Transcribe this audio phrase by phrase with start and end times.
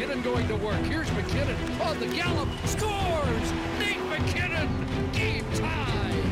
[0.00, 0.80] McKinnon going to work.
[0.86, 2.48] Here's McKinnon on the gallop.
[2.64, 3.52] Scores!
[3.78, 5.12] Nate McKinnon!
[5.12, 6.22] Game tie!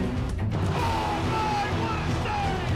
[0.74, 2.70] Oh my, what a save!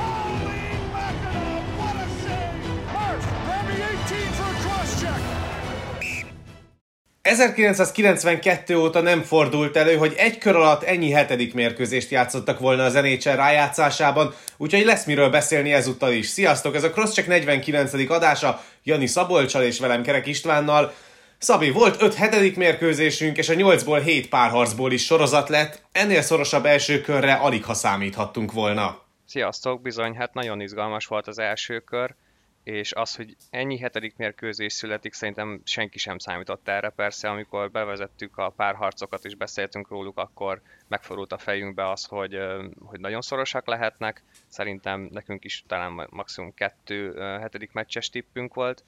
[0.00, 2.64] Holy mackerel, what a save!
[2.94, 5.40] Murph, grab the 18 for a cross check.
[7.22, 12.92] 1992 óta nem fordult elő, hogy egy kör alatt ennyi hetedik mérkőzést játszottak volna az
[12.92, 16.26] NHL rájátszásában, úgyhogy lesz miről beszélni ezúttal is.
[16.26, 18.10] Sziasztok, ez a Crosscheck 49.
[18.10, 20.92] adása, Jani Szabolcsal és velem Kerek Istvánnal.
[21.38, 25.82] Szabi, volt 5 hetedik mérkőzésünk, és a 8-ból 7 párharcból is sorozat lett.
[25.92, 29.02] Ennél szorosabb első körre alig ha számíthattunk volna.
[29.26, 32.14] Sziasztok, bizony, hát nagyon izgalmas volt az első kör
[32.62, 36.88] és az, hogy ennyi hetedik mérkőzés születik, szerintem senki sem számított erre.
[36.88, 42.38] Persze, amikor bevezettük a párharcokat és beszéltünk róluk, akkor megfordult a fejünkbe az, hogy,
[42.84, 44.22] hogy nagyon szorosak lehetnek.
[44.48, 48.84] Szerintem nekünk is talán maximum kettő hetedik meccses tippünk volt.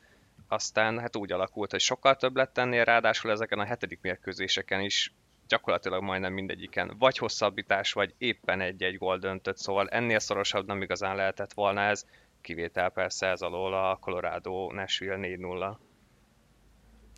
[0.49, 5.13] Aztán hát úgy alakult, hogy sokkal több lett ennél, ráadásul ezeken a hetedik mérkőzéseken is
[5.49, 11.17] gyakorlatilag majdnem mindegyiken vagy hosszabbítás, vagy éppen egy-egy gól döntött, szóval ennél szorosabb nem igazán
[11.17, 12.07] lehetett volna ez
[12.43, 15.77] kivétel persze ez alól a Colorado Nashville 4-0.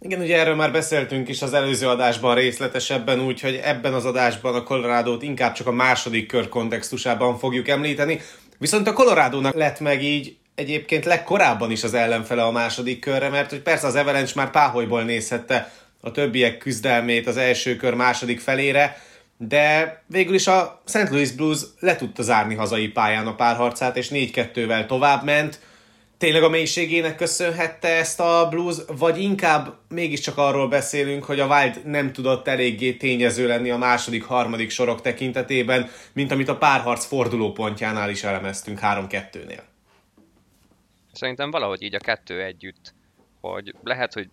[0.01, 4.63] Igen, ugye erről már beszéltünk is az előző adásban részletesebben, úgyhogy ebben az adásban a
[4.63, 8.21] Colorado-t inkább csak a második kör kontextusában fogjuk említeni.
[8.59, 13.51] Viszont a colorado lett meg így egyébként legkorábban is az ellenfele a második körre, mert
[13.51, 18.97] hogy persze az Avalanche már páholyból nézhette a többiek küzdelmét az első kör második felére,
[19.37, 21.11] de végül is a St.
[21.11, 25.61] Louis Blues le tudta zárni hazai pályán a párharcát, és 4-2-vel tovább ment.
[26.19, 31.87] Tényleg a mélységének köszönhette ezt a Blues, vagy inkább mégiscsak arról beszélünk, hogy a Wild
[31.87, 38.11] nem tudott eléggé tényező lenni a második, harmadik sorok tekintetében, mint amit a párharc fordulópontjánál
[38.11, 39.63] is elemeztünk 3-2-nél.
[41.13, 42.95] Szerintem valahogy így a kettő együtt,
[43.41, 44.29] hogy lehet, hogy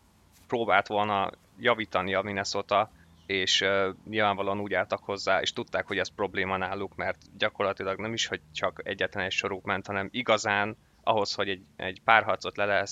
[0.48, 2.92] próbált volna javítani a Minnesota,
[3.32, 8.14] és uh, nyilvánvalóan úgy álltak hozzá, és tudták, hogy ez probléma náluk, mert gyakorlatilag nem
[8.14, 12.66] is, hogy csak egyetlen egy soruk ment, hanem igazán ahhoz, hogy egy, egy párharcot le
[12.66, 12.90] lehet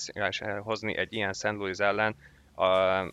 [0.62, 1.42] hozni egy ilyen St.
[1.42, 2.16] Louis ellen,
[2.56, 2.66] uh,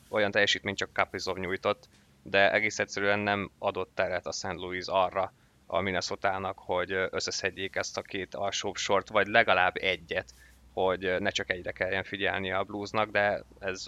[0.09, 1.89] olyan teljesítményt csak Kaprizov nyújtott,
[2.23, 4.53] de egész egyszerűen nem adott teret a St.
[4.53, 5.33] Louis arra
[5.65, 10.33] a minnesota hogy összeszedjék ezt a két alsóbb sort, vagy legalább egyet,
[10.73, 13.85] hogy ne csak egyre kelljen figyelni a bluesnak, de ez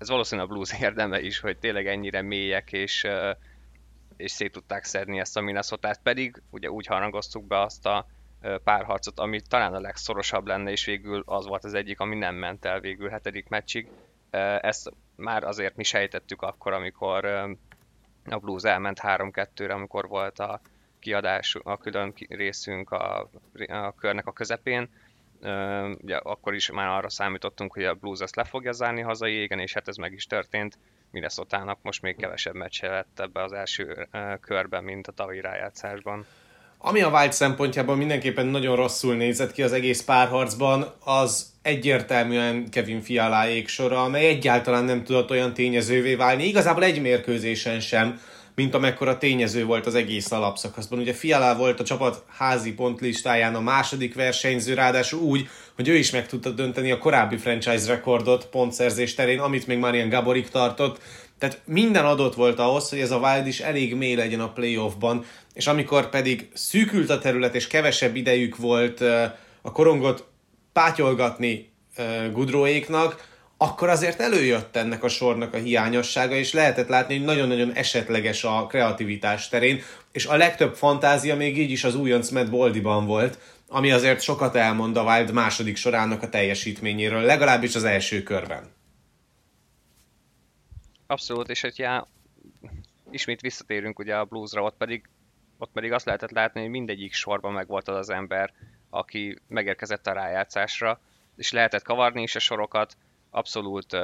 [0.00, 3.06] ez valószínűleg a blues érdeme is, hogy tényleg ennyire mélyek, és,
[4.16, 8.06] és szét tudták szedni ezt a minnesota pedig ugye úgy harangoztuk be azt a
[8.64, 12.64] párharcot, ami talán a legszorosabb lenne, és végül az volt az egyik, ami nem ment
[12.64, 13.88] el végül hetedik meccsig.
[14.60, 17.24] Ezt már azért mi sejtettük akkor, amikor
[18.30, 20.60] a Blues elment 3-2-re, amikor volt a
[20.98, 23.30] kiadás, a külön részünk a,
[23.68, 24.88] a körnek a közepén,
[26.02, 29.58] ugye akkor is már arra számítottunk, hogy a Blues ezt le fogja zárni hazai égen,
[29.58, 30.78] és hát ez meg is történt.
[31.10, 34.08] minnesota most még kevesebb meccse lett ebbe az első
[34.40, 36.26] körben, mint a tavalyi rájátszásban.
[36.82, 43.00] Ami a Wild szempontjában mindenképpen nagyon rosszul nézett ki az egész párharcban, az egyértelműen Kevin
[43.00, 48.20] Fialáék sora, amely egyáltalán nem tudott olyan tényezővé válni, igazából egy mérkőzésen sem,
[48.54, 50.98] mint amekkora tényező volt az egész alapszakaszban.
[50.98, 56.10] Ugye Fiala volt a csapat házi pontlistáján a második versenyző, ráadásul úgy, hogy ő is
[56.10, 61.00] meg tudta dönteni a korábbi franchise rekordot pontszerzés terén, amit még Marian Gaborik tartott.
[61.38, 65.24] Tehát minden adott volt ahhoz, hogy ez a Wild is elég mély legyen a playoffban,
[65.54, 69.00] és amikor pedig szűkült a terület, és kevesebb idejük volt
[69.62, 70.28] a korongot
[70.72, 71.70] pátyolgatni
[72.32, 73.28] Gudróéknak,
[73.62, 78.66] akkor azért előjött ennek a sornak a hiányossága, és lehetett látni, hogy nagyon-nagyon esetleges a
[78.66, 79.80] kreativitás terén,
[80.12, 83.38] és a legtöbb fantázia még így is az újonc Matt Boldiban volt,
[83.68, 88.72] ami azért sokat elmond a Wild második sorának a teljesítményéről, legalábbis az első körben.
[91.06, 92.08] Abszolút, és hogyha
[93.10, 95.08] ismét visszatérünk ugye a bluesra, ott pedig,
[95.58, 98.52] ott pedig azt lehetett látni, hogy mindegyik sorban megvolt az az ember,
[98.90, 101.00] aki megérkezett a rájátszásra,
[101.36, 102.96] és lehetett kavarni is a sorokat,
[103.30, 103.96] abszolút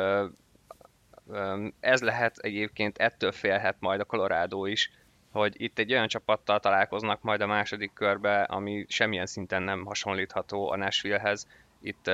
[1.80, 4.90] ez lehet egyébként, ettől félhet majd a Colorado is,
[5.30, 10.70] hogy itt egy olyan csapattal találkoznak majd a második körbe, ami semmilyen szinten nem hasonlítható
[10.70, 11.46] a Nashvillehez.
[11.80, 12.10] Itt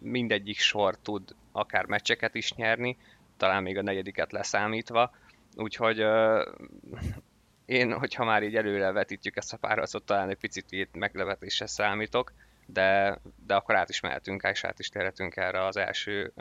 [0.00, 2.96] mindegyik sor tud akár meccseket is nyerni,
[3.36, 5.14] talán még a negyediket leszámítva,
[5.56, 6.04] úgyhogy
[7.64, 12.32] én, hogyha már így előre vetítjük ezt a párharcot, talán egy picit meglevetésre számítok,
[12.66, 16.32] de, de akkor át is mehetünk, és át is térhetünk erre az első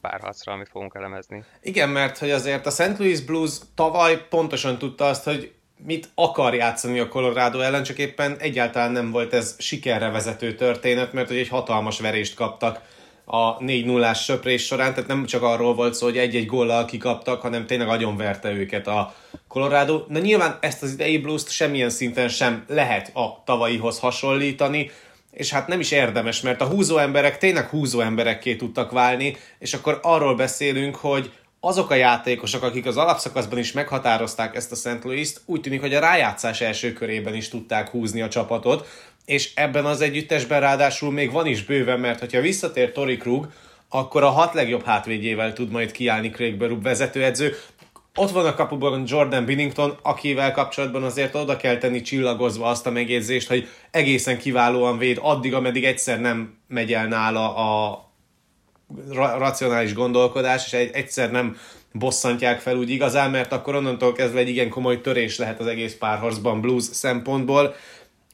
[0.00, 1.44] párharcra, amit fogunk elemezni.
[1.62, 2.98] Igen, mert hogy azért a St.
[2.98, 5.52] Louis Blues tavaly pontosan tudta azt, hogy
[5.84, 11.12] mit akar játszani a Colorado ellen, csak éppen egyáltalán nem volt ez sikerre vezető történet,
[11.12, 12.80] mert hogy egy hatalmas verést kaptak
[13.24, 17.66] a 4-0-ás söprés során, tehát nem csak arról volt szó, hogy egy-egy góllal kikaptak, hanem
[17.66, 19.14] tényleg nagyon verte őket a
[19.48, 20.04] Colorado.
[20.08, 24.90] Na nyilván ezt az idei blues semmilyen szinten sem lehet a tavalyihoz hasonlítani,
[25.32, 29.74] és hát nem is érdemes, mert a húzó emberek tényleg húzó emberekké tudtak válni, és
[29.74, 35.04] akkor arról beszélünk, hogy azok a játékosok, akik az alapszakaszban is meghatározták ezt a St.
[35.04, 38.86] Louis-t, úgy tűnik, hogy a rájátszás első körében is tudták húzni a csapatot,
[39.24, 43.52] és ebben az együttesben ráadásul még van is bőven, mert hogyha visszatér Tori Krug,
[43.88, 47.56] akkor a hat legjobb hátvédjével tud majd kiállni Craig Berube vezetőedző.
[48.14, 52.90] Ott van a kapuban Jordan Binnington, akivel kapcsolatban azért oda kell tenni csillagozva azt a
[52.90, 58.00] megjegyzést, hogy egészen kiválóan véd addig, ameddig egyszer nem megy el nála a
[59.38, 61.56] racionális gondolkodás, és egyszer nem
[61.92, 65.94] bosszantják fel úgy igazán, mert akkor onnantól kezdve egy igen komoly törés lehet az egész
[65.94, 67.74] párharcban blues szempontból.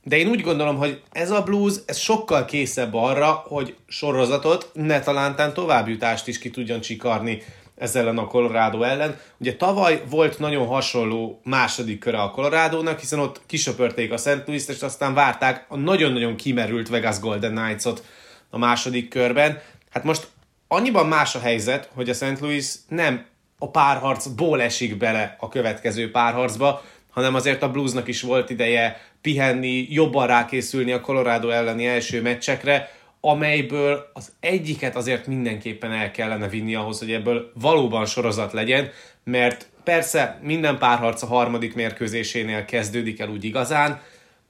[0.04, 5.00] De én úgy gondolom, hogy ez a blues, ez sokkal készebb arra, hogy sorozatot, ne
[5.00, 7.42] talántán továbbjutást is ki tudjon csikarni
[7.78, 9.18] ezzel a Colorado ellen.
[9.38, 14.42] Ugye tavaly volt nagyon hasonló második köre a Colorado-nak, hiszen ott kisöpörték a St.
[14.46, 18.04] Louis-t, és aztán várták a nagyon-nagyon kimerült Vegas Golden Knights-ot
[18.50, 19.60] a második körben.
[19.90, 20.28] Hát most
[20.68, 22.40] annyiban más a helyzet, hogy a St.
[22.40, 23.26] Louis nem
[23.58, 29.86] a párharcból esik bele a következő párharcba, hanem azért a Bluesnak is volt ideje pihenni,
[29.90, 36.74] jobban rákészülni a Colorado elleni első meccsekre, amelyből az egyiket azért mindenképpen el kellene vinni
[36.74, 38.90] ahhoz, hogy ebből valóban sorozat legyen,
[39.24, 44.00] mert persze minden párharc a harmadik mérkőzésénél kezdődik el úgy igazán,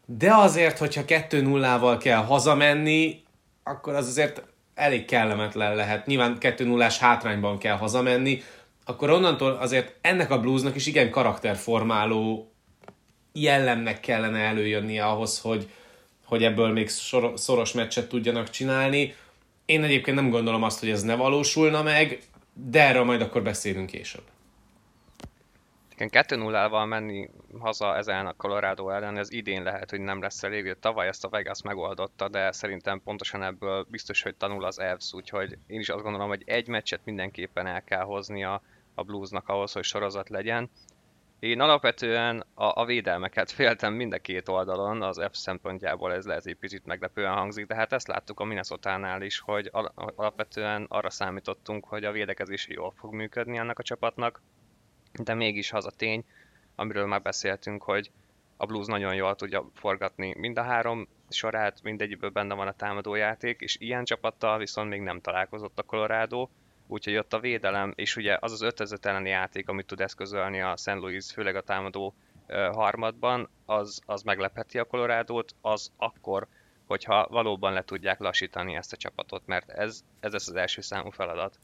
[0.06, 3.22] de azért, hogyha 2-0-val kell hazamenni,
[3.62, 4.42] akkor az azért
[4.74, 6.06] elég kellemetlen lehet.
[6.06, 8.42] Nyilván 2-0-ás hátrányban kell hazamenni,
[8.84, 12.52] akkor onnantól azért ennek a bluesnak is igen karakterformáló
[13.32, 15.68] jellemnek kellene előjönnie ahhoz, hogy,
[16.28, 16.88] hogy ebből még
[17.34, 19.14] szoros meccset tudjanak csinálni.
[19.66, 22.22] Én egyébként nem gondolom azt, hogy ez ne valósulna meg,
[22.52, 24.22] de erről majd akkor beszélünk később.
[25.94, 27.28] Igen, 2-0-val menni
[27.58, 30.76] haza ezen a Colorado ellen, ez idén lehet, hogy nem lesz elég.
[30.80, 35.58] Tavaly ezt a Vegas megoldotta, de szerintem pontosan ebből biztos, hogy tanul az Evs, úgyhogy
[35.66, 38.62] én is azt gondolom, hogy egy meccset mindenképpen el kell hozni a,
[38.94, 40.70] a Bluesnak ahhoz, hogy sorozat legyen.
[41.38, 46.46] Én alapvetően a, a védelmeket féltem mind a két oldalon, az F szempontjából ez lehet
[46.46, 51.11] egy picit meglepően hangzik, de hát ezt láttuk a minnesota is, hogy al- alapvetően arra
[51.11, 54.43] számítottunk, hogy a védekezés jól fog működni ennek a csapatnak,
[55.23, 56.25] de mégis az a tény,
[56.75, 58.11] amiről már beszéltünk, hogy
[58.56, 63.61] a Blues nagyon jól tudja forgatni mind a három sorát, mindegyikből benne van a támadójáték,
[63.61, 66.49] és ilyen csapattal viszont még nem találkozott a Colorado,
[66.88, 70.76] úgyhogy ott a védelem, és ugye az az 5 elleni játék, amit tud eszközölni a
[70.76, 70.87] St.
[70.87, 72.14] Louis, főleg a támadó
[72.73, 76.46] harmadban, az, az meglepheti a colorado az akkor,
[76.87, 81.11] hogyha valóban le tudják lassítani ezt a csapatot, mert ez, ez lesz az első számú
[81.11, 81.58] feladat.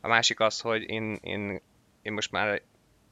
[0.00, 1.60] A másik az, hogy én, én,
[2.02, 2.62] én most már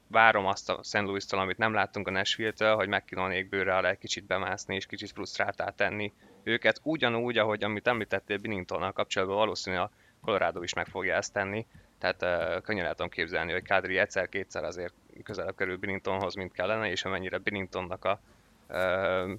[0.07, 1.01] várom azt a St.
[1.01, 5.11] Louis-tól, amit nem láttunk a Nashville-től, hogy McKinnonék bőre alá egy kicsit bemászni és kicsit
[5.11, 9.91] frusztráltá tenni őket, ugyanúgy, ahogy amit említettél Binningtonnal kapcsolatban, valószínűleg a
[10.21, 11.67] Colorado is meg fogja ezt tenni,
[11.99, 17.05] tehát uh, könnyen el képzelni, hogy Kadri egyszer-kétszer azért közelebb kerül Binningtonhoz, mint kellene, és
[17.05, 18.21] amennyire Binningtonnak a,
[18.69, 19.31] uh,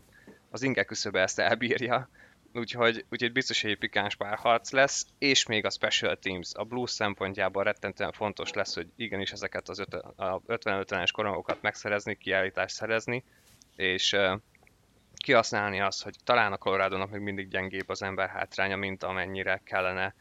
[0.50, 2.10] az inge küszöbe ezt elbírja,
[2.54, 6.52] úgyhogy, úgyhogy biztos, hogy egy pikáns párharc lesz, és még a Special Teams.
[6.54, 9.84] A Blues szempontjából rettentően fontos lesz, hogy igenis ezeket az
[10.48, 13.24] 50-50-es korongokat megszerezni, kiállítást szerezni,
[13.76, 14.40] és uh,
[15.16, 20.14] kihasználni azt, hogy talán a colorado még mindig gyengébb az ember hátránya, mint amennyire kellene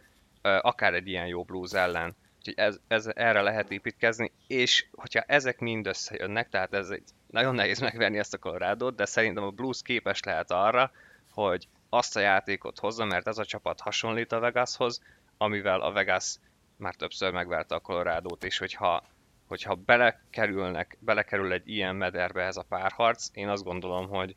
[0.60, 2.16] akár egy ilyen jó blues ellen.
[2.38, 7.54] Úgyhogy ez, ez, erre lehet építkezni, és hogyha ezek mind összejönnek, tehát ez egy nagyon
[7.54, 10.90] nehéz megverni ezt a colorado de szerintem a blues képes lehet arra,
[11.30, 15.02] hogy azt a játékot hozza, mert ez a csapat hasonlít a Vegashoz,
[15.38, 16.36] amivel a Vegas
[16.76, 19.04] már többször megverte a colorado és hogyha,
[19.46, 24.36] hogyha belekerülnek, belekerül egy ilyen mederbe ez a párharc, én azt gondolom, hogy,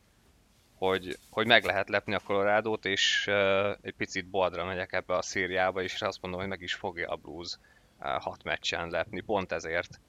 [0.80, 5.22] hogy, hogy meg lehet lepni a colorado és uh, egy picit boldra megyek ebbe a
[5.22, 7.58] szériába, és azt mondom, hogy meg is fogja a Blues
[8.00, 10.00] uh, hat meccsen lepni, pont ezért.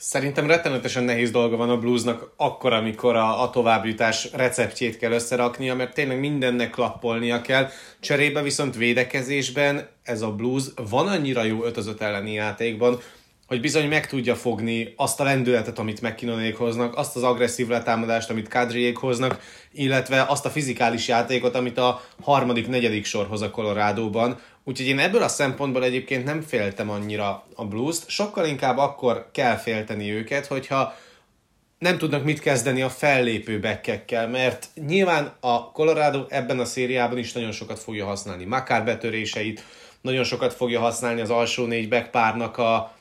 [0.00, 5.74] Szerintem rettenetesen nehéz dolga van a bluesnak akkor, amikor a, a továbbjutás receptjét kell összeraknia,
[5.74, 7.68] mert tényleg mindennek klappolnia kell.
[8.00, 12.98] Cserébe viszont védekezésben ez a blues van annyira jó 5 elleni játékban,
[13.48, 18.30] hogy bizony meg tudja fogni azt a lendületet, amit McKinnonék hoznak, azt az agresszív letámadást,
[18.30, 19.40] amit Kadriék hoznak,
[19.72, 24.38] illetve azt a fizikális játékot, amit a harmadik, negyedik sorhoz a Colorado-ban.
[24.64, 29.56] Úgyhogy én ebből a szempontból egyébként nem féltem annyira a Blues-t, sokkal inkább akkor kell
[29.56, 30.94] félteni őket, hogyha
[31.78, 37.32] nem tudnak mit kezdeni a fellépő bekkekkel, mert nyilván a Colorado ebben a szériában is
[37.32, 39.64] nagyon sokat fogja használni Makár betöréseit,
[40.00, 42.96] nagyon sokat fogja használni az alsó négy back párnak a,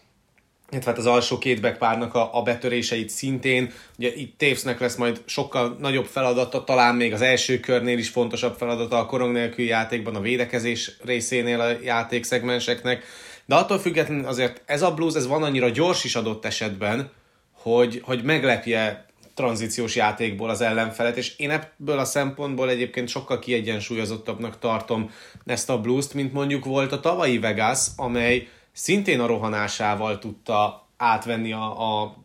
[0.71, 3.71] illetve hát az alsó két backpárnak a, a betöréseit szintén.
[3.97, 8.55] Ugye itt Tavesnek lesz majd sokkal nagyobb feladata, talán még az első körnél is fontosabb
[8.57, 13.03] feladata a korong nélkül játékban, a védekezés részénél a játékszegmenseknek.
[13.45, 17.11] De attól függetlenül azért ez a blues, ez van annyira gyors is adott esetben,
[17.51, 24.59] hogy, hogy meglepje tranzíciós játékból az ellenfelet, és én ebből a szempontból egyébként sokkal kiegyensúlyozottabbnak
[24.59, 25.11] tartom
[25.45, 28.47] ezt a blues mint mondjuk volt a tavalyi Vegas, amely
[28.77, 32.15] szintén a rohanásával tudta átvenni a, a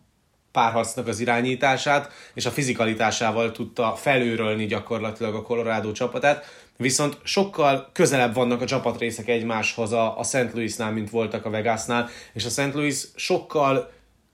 [0.52, 6.44] párharcnak az irányítását, és a fizikalitásával tudta felőrölni gyakorlatilag a Colorado csapatát,
[6.76, 10.52] viszont sokkal közelebb vannak a csapatrészek egymáshoz a, a St.
[10.52, 12.75] Louisnál, mint voltak a Vegasnál, és a St.
[12.75, 13.90] Louis sokkal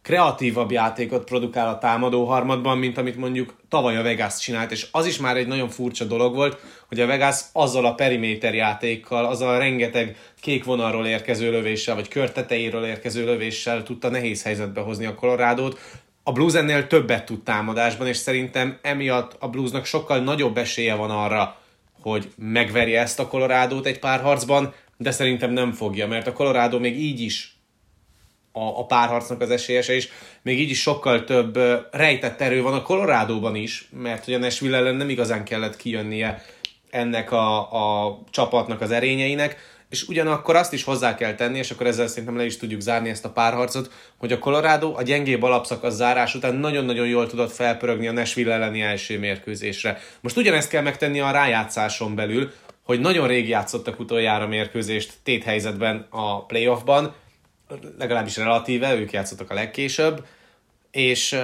[0.08, 5.06] kreatívabb játékot produkál a támadó harmadban, mint amit mondjuk tavaly a Vegas csinált, és az
[5.06, 9.54] is már egy nagyon furcsa dolog volt, hogy a Vegas azzal a periméter játékkal, azzal
[9.54, 15.14] a rengeteg kék vonalról érkező lövéssel, vagy körteteiről érkező lövéssel tudta nehéz helyzetbe hozni a
[15.14, 15.78] Colorado-t.
[16.22, 21.10] A Blues ennél többet tud támadásban, és szerintem emiatt a Bluesnak sokkal nagyobb esélye van
[21.10, 21.56] arra,
[22.00, 26.78] hogy megverje ezt a Colorado-t egy pár harcban, de szerintem nem fogja, mert a Colorado
[26.78, 27.57] még így is
[28.58, 30.08] a, a párharcnak az esélyese, és
[30.42, 31.58] még így is sokkal több
[31.90, 36.42] rejtett erő van a Colorado-ban is, mert hogy a Nashville ellen nem igazán kellett kijönnie
[36.90, 37.72] ennek a,
[38.04, 42.36] a csapatnak az erényeinek, és ugyanakkor azt is hozzá kell tenni, és akkor ezzel szerintem
[42.36, 46.54] le is tudjuk zárni ezt a párharcot, hogy a Colorado a gyengébb alapszakasz zárás után
[46.54, 49.98] nagyon-nagyon jól tudott felpörögni a Nashville elleni első mérkőzésre.
[50.20, 52.52] Most ugyanezt kell megtenni a rájátszáson belül,
[52.84, 57.14] hogy nagyon rég játszottak utoljára mérkőzést téthelyzetben a playoffban,
[57.98, 60.25] legalábbis relatíve, ők játszottak a legkésőbb,
[60.90, 61.40] és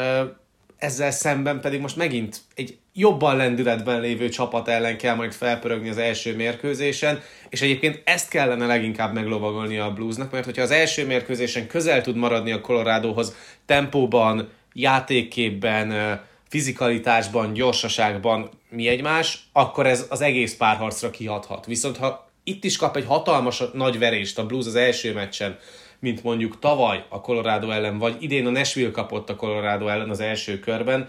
[0.76, 5.99] ezzel szemben pedig most megint egy jobban lendületben lévő csapat ellen kell majd felpörögni az
[5.99, 11.66] első mérkőzésen, és egyébként ezt kellene leginkább meglovagolni a Bluesnak, mert hogyha az első mérkőzésen
[11.66, 13.35] közel tud maradni a Coloradohoz
[13.66, 21.66] tempóban, játékképben, fizikalitásban, gyorsaságban mi egymás, akkor ez az egész párharcra kihathat.
[21.66, 25.59] Viszont ha itt is kap egy hatalmas nagy verést a Blues az első meccsen,
[26.04, 30.20] mint mondjuk tavaly a Colorado ellen, vagy idén a Nashville kapott a Colorado ellen az
[30.20, 31.08] első körben,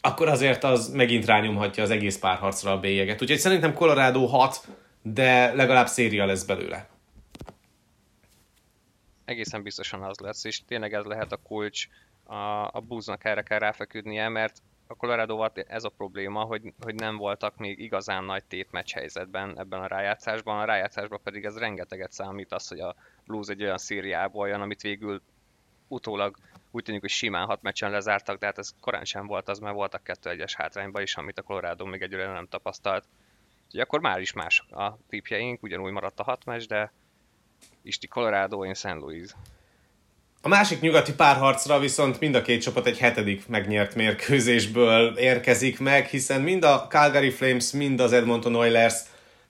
[0.00, 3.22] akkor azért az megint rányomhatja az egész párharcra a bélyeget.
[3.22, 4.68] Úgyhogy szerintem Colorado 6,
[5.02, 6.88] de legalább széria lesz belőle.
[9.24, 11.86] Egészen biztosan az lesz, és tényleg ez lehet a kulcs
[12.24, 17.16] a, a búznak erre kell ráfeküdnie, mert a colorado ez a probléma, hogy, hogy nem
[17.16, 20.60] voltak még igazán nagy tétmeccs helyzetben ebben a rájátszásban.
[20.60, 22.94] A rájátszásban pedig ez rengeteget számít az, hogy a
[23.26, 25.22] Blues egy olyan szériából jön, amit végül
[25.88, 26.36] utólag
[26.70, 29.74] úgy tűnik, hogy simán hat meccsen lezártak, de hát ez korán sem volt az, mert
[29.74, 33.04] voltak kettő egyes hátrányban is, amit a Colorado még egyre nem tapasztalt.
[33.64, 36.92] Úgyhogy akkor már is más a tipjeink, ugyanúgy maradt a hat meccs, de
[37.82, 38.84] Isti Colorado, én St.
[38.84, 39.30] Louis.
[40.42, 46.06] A másik nyugati párharcra viszont mind a két csapat egy hetedik megnyert mérkőzésből érkezik meg,
[46.06, 48.94] hiszen mind a Calgary Flames, mind az Edmonton Oilers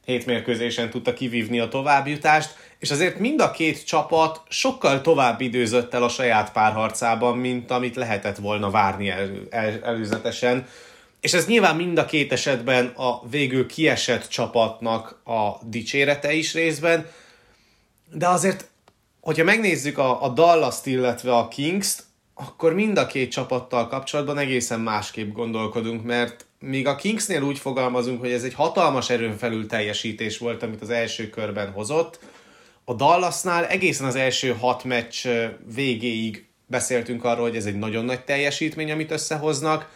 [0.05, 5.95] hét mérkőzésen tudta kivívni a továbbjutást, és azért mind a két csapat sokkal tovább időzött
[5.95, 10.67] el a saját párharcában, mint amit lehetett volna várni el, el, előzetesen.
[11.21, 17.07] És ez nyilván mind a két esetben a végül kiesett csapatnak a dicsérete is részben,
[18.13, 18.69] de azért
[19.21, 22.03] hogyha megnézzük a, a Dallas-t, illetve a Kings-t,
[22.35, 28.21] akkor mind a két csapattal kapcsolatban egészen másképp gondolkodunk, mert míg a Kingsnél úgy fogalmazunk,
[28.21, 32.19] hogy ez egy hatalmas erőn felül teljesítés volt, amit az első körben hozott,
[32.85, 35.27] a Dallasnál egészen az első hat meccs
[35.75, 39.91] végéig beszéltünk arról, hogy ez egy nagyon nagy teljesítmény, amit összehoznak,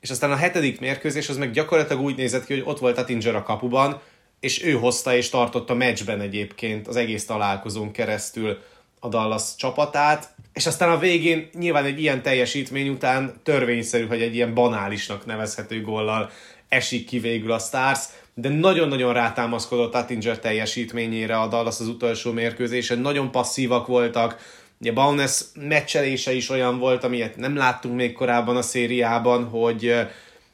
[0.00, 3.34] és aztán a hetedik mérkőzés az meg gyakorlatilag úgy nézett ki, hogy ott volt Tinger
[3.34, 4.00] a kapuban,
[4.40, 8.58] és ő hozta és tartotta meccsben egyébként az egész találkozón keresztül
[9.00, 14.34] a Dallas csapatát, és aztán a végén nyilván egy ilyen teljesítmény után törvényszerű, hogy egy
[14.34, 16.30] ilyen banálisnak nevezhető gollal
[16.68, 18.00] esik ki végül a Stars,
[18.34, 25.40] de nagyon-nagyon rátámaszkodott Attinger teljesítményére a Dallas az utolsó mérkőzésen, nagyon passzívak voltak, Ugye Baunes
[25.54, 29.94] meccselése is olyan volt, amilyet nem láttunk még korábban a szériában, hogy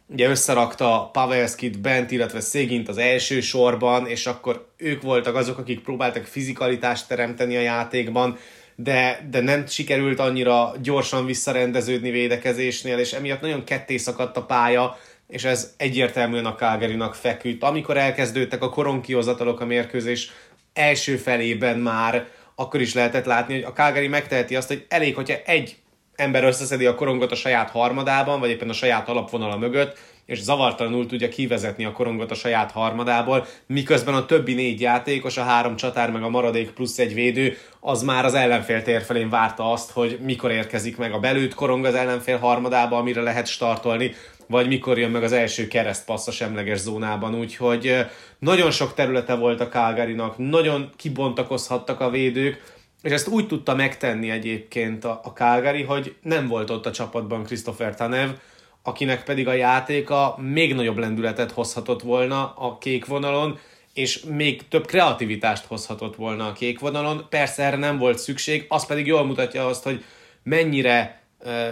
[0.06, 5.80] ugye összerakta Pavelskit bent, illetve Szégint az első sorban, és akkor ők voltak azok, akik
[5.80, 8.38] próbáltak fizikalitást teremteni a játékban,
[8.76, 14.99] de, de nem sikerült annyira gyorsan visszarendeződni védekezésnél, és emiatt nagyon ketté szakadt a pálya,
[15.28, 17.62] és ez egyértelműen a calgary feküdt.
[17.62, 20.30] Amikor elkezdődtek a koronkihozatalok a mérkőzés
[20.73, 25.37] első felében már, akkor is lehetett látni, hogy a Calgary megteheti azt, hogy elég, hogyha
[25.44, 25.76] egy
[26.22, 31.06] ember összeszedi a korongot a saját harmadában, vagy éppen a saját alapvonala mögött, és zavartalanul
[31.06, 36.10] tudja kivezetni a korongot a saját harmadából, miközben a többi négy játékos, a három csatár
[36.10, 40.50] meg a maradék plusz egy védő, az már az ellenfél térfelén várta azt, hogy mikor
[40.50, 44.14] érkezik meg a belőtt korong az ellenfél harmadába, amire lehet startolni,
[44.46, 47.96] vagy mikor jön meg az első keresztpassz a semleges zónában, úgyhogy
[48.38, 52.71] nagyon sok területe volt a Calgary-nak, nagyon kibontakozhattak a védők,
[53.02, 57.44] és ezt úgy tudta megtenni egyébként a, a Calgary, hogy nem volt ott a csapatban
[57.44, 58.30] Christopher Tanev,
[58.82, 63.59] akinek pedig a játéka még nagyobb lendületet hozhatott volna a kék vonalon,
[63.94, 67.26] és még több kreativitást hozhatott volna a kék vonalon.
[67.28, 70.04] Persze erre nem volt szükség, az pedig jól mutatja azt, hogy
[70.42, 71.23] mennyire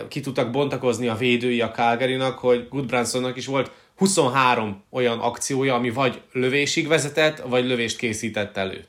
[0.09, 5.91] ki tudtak bontakozni a védői a Calgary-nak, hogy Goodbransonnak is volt 23 olyan akciója, ami
[5.91, 8.85] vagy lövésig vezetett, vagy lövést készített elő.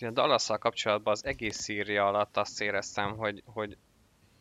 [0.00, 3.76] A dallas kapcsolatban az egész szíria alatt azt éreztem, hogy, hogy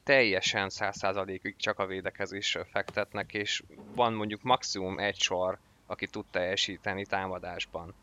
[0.04, 3.64] teljesen 100%-ig csak a védekezésről fektetnek, és
[3.96, 7.94] van mondjuk maximum egy sor, aki tud teljesíteni támadásban.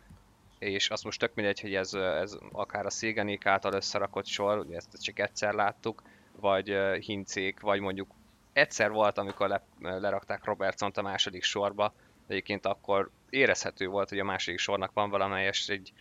[0.58, 4.76] És azt most tök mindegy, hogy ez, ez akár a Szégenék által összerakott sor, ugye
[4.76, 6.02] ezt csak egyszer láttuk,
[6.40, 8.10] vagy Hincék, vagy mondjuk
[8.52, 11.94] egyszer volt, amikor le, lerakták Robertsont a második sorba,
[12.26, 15.92] egyébként akkor érezhető volt, hogy a második sornak van valamelyes egy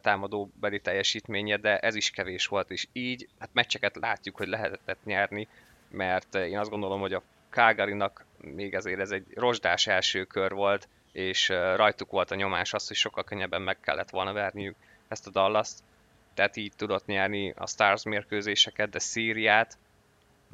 [0.00, 5.48] támadóbeli teljesítménye, de ez is kevés volt, és így hát meccseket látjuk, hogy lehetett nyerni,
[5.90, 10.88] mert én azt gondolom, hogy a Calgary-nak még ezért ez egy rozsdás első kör volt,
[11.12, 14.76] és rajtuk volt a nyomás az, hogy sokkal könnyebben meg kellett volna verniük
[15.08, 15.82] ezt a Dallas-t,
[16.34, 19.78] tehát így tudott nyerni a Stars mérkőzéseket, de Szíriát.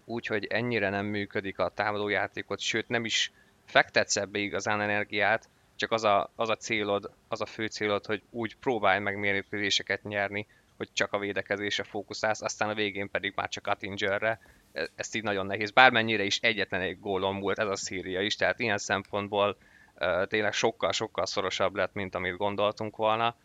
[0.04, 3.33] Úgy, hogy ennyire nem működik a támadójátékot, sőt nem is
[3.64, 8.23] fektetsz ebbe igazán energiát, csak az a, az a célod, az a fő célod, hogy
[8.31, 13.49] úgy próbálj meg mérkőzéseket nyerni, hogy csak a védekezésre fókuszálsz, aztán a végén pedig már
[13.49, 14.40] csak Attingerre.
[14.73, 15.71] E, ezt így nagyon nehéz.
[15.71, 19.57] Bármennyire is egyetlen egy gólom volt ez a Szíria is, tehát ilyen szempontból
[19.99, 23.37] uh, tényleg sokkal-sokkal szorosabb lett, mint amit gondoltunk volna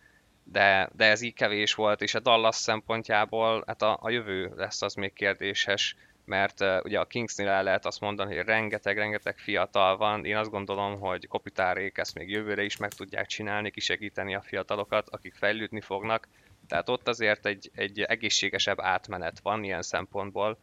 [0.51, 4.81] de, de ez így kevés volt, és a Dallas szempontjából hát a, a jövő lesz
[4.81, 5.95] az még kérdéses,
[6.29, 10.49] mert uh, ugye a Kingsnél el lehet azt mondani, hogy rengeteg-rengeteg fiatal van, én azt
[10.49, 15.81] gondolom, hogy Kopitárék ezt még jövőre is meg tudják csinálni, kisegíteni a fiatalokat, akik fejlődni
[15.81, 16.27] fognak,
[16.67, 20.57] tehát ott azért egy, egy egészségesebb átmenet van ilyen szempontból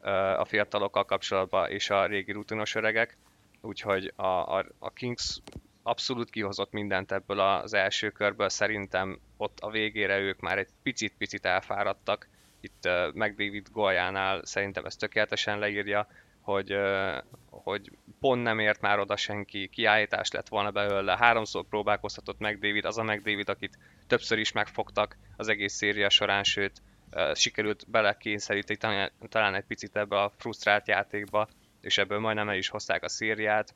[0.00, 3.16] uh, a fiatalokkal kapcsolatban és a régi rutinos öregek,
[3.60, 4.26] úgyhogy a,
[4.58, 5.40] a, a Kings
[5.82, 11.44] abszolút kihozott mindent ebből az első körből, szerintem ott a végére ők már egy picit-picit
[11.44, 12.28] elfáradtak,
[12.64, 16.06] itt uh, McDavid goljánál szerintem ez tökéletesen leírja,
[16.40, 17.16] hogy, uh,
[17.50, 22.98] hogy pont nem ért már oda senki, kiállítás lett volna belőle, háromszor próbálkozhatott McDavid, az
[22.98, 29.10] a McDavid, akit többször is megfogtak az egész széria során, sőt, uh, sikerült belekényszeríteni talán,
[29.28, 31.48] talán egy picit ebbe a frusztrált játékba,
[31.80, 33.74] és ebből majdnem el is hozták a szériát,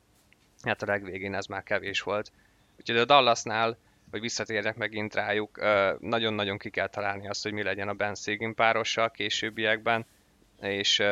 [0.63, 2.31] hát a legvégén ez már kevés volt.
[2.79, 3.77] Úgyhogy a Dallasnál,
[4.11, 5.59] hogy visszatérjek megint rájuk,
[5.99, 10.05] nagyon-nagyon ki kell találni azt, hogy mi legyen a Ben Szégin párossal későbbiekben,
[10.61, 11.03] és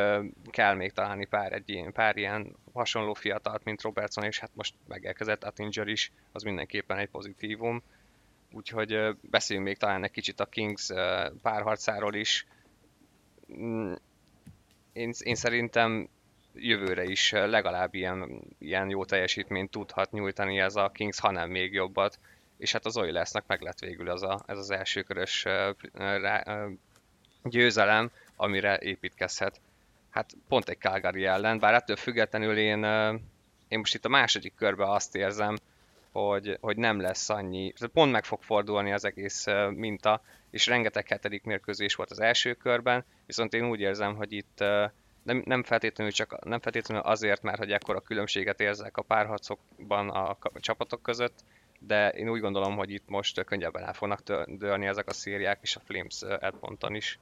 [0.50, 5.44] kell még találni pár, egy pár ilyen hasonló fiatalt, mint Robertson, és hát most megérkezett
[5.44, 7.84] Attinger is, az mindenképpen egy pozitívum.
[8.52, 10.92] Úgyhogy beszéljünk még talán egy kicsit a Kings
[11.42, 12.48] párharcáról is.
[13.58, 13.94] Mm,
[14.94, 16.10] én, én szerintem
[16.54, 22.20] jövőre is legalább ilyen, ilyen jó teljesítményt tudhat nyújtani ez a Kings, hanem még jobbat.
[22.58, 25.46] És hát az Oilersnek meg lett végül az a, ez az első körös
[27.44, 29.62] győzelem, amire építkezhet.
[30.10, 32.84] Hát pont egy Calgary ellen, bár ettől függetlenül én,
[33.68, 35.58] én most itt a második körben azt érzem,
[36.12, 41.44] hogy, hogy nem lesz annyi, pont meg fog fordulni az egész minta, és rengeteg hetedik
[41.44, 44.64] mérkőzés volt az első körben, viszont én úgy érzem, hogy itt
[45.24, 50.38] nem, nem, feltétlenül csak, nem feltétlenül azért, mert hogy ekkora különbséget érzek a párharcokban a
[50.60, 51.44] csapatok között,
[51.88, 55.76] de én úgy gondolom, hogy itt most könnyebben el fognak dőlni ezek a szériák, és
[55.76, 57.20] a Flames Edmonton is.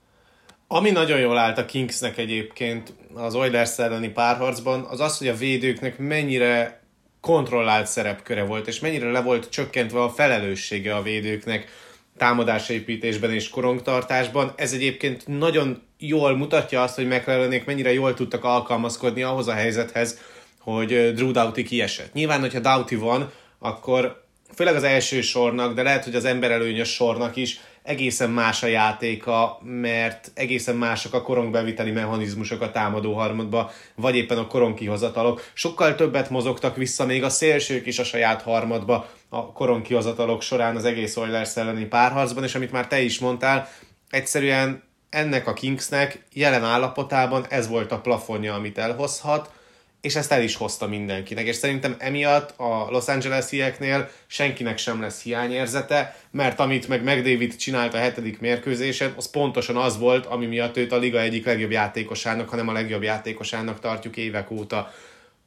[0.67, 5.36] Ami nagyon jól állt a Kingsnek egyébként az Oilers elleni párharcban, az az, hogy a
[5.36, 6.82] védőknek mennyire
[7.21, 11.69] kontrollált szerepköre volt, és mennyire le volt csökkentve a felelőssége a védőknek
[12.17, 14.54] támadásépítésben és korongtartásban.
[14.56, 20.19] Ez egyébként nagyon jól mutatja azt, hogy McLarenék mennyire jól tudtak alkalmazkodni ahhoz a helyzethez,
[20.60, 22.13] hogy Drew Doughty kiesett.
[22.13, 24.23] Nyilván, hogyha Doughty van, akkor
[24.56, 29.60] főleg az első sornak, de lehet, hogy az emberelőnyös sornak is egészen más a játéka,
[29.63, 35.50] mert egészen másak a korongbeviteli mechanizmusok a támadó harmadba, vagy éppen a korongkihozatalok.
[35.54, 40.86] Sokkal többet mozogtak vissza még a szélsők is a saját harmadba a koronkihozatalok során az
[40.86, 43.70] egész Oilers elleni párharcban, és amit már te is mondtál,
[44.10, 49.52] egyszerűen ennek a Kingsnek jelen állapotában ez volt a plafonja, amit elhozhat,
[50.04, 55.22] és ezt el is hozta mindenkinek, és szerintem emiatt a Los Angeles-ieknél senkinek sem lesz
[55.22, 60.78] hiányérzete, mert amit meg McDavid csinált a hetedik mérkőzésen, az pontosan az volt, ami miatt
[60.78, 64.94] őt a liga egyik legjobb játékosának, hanem a legjobb játékosának tartjuk évek óta.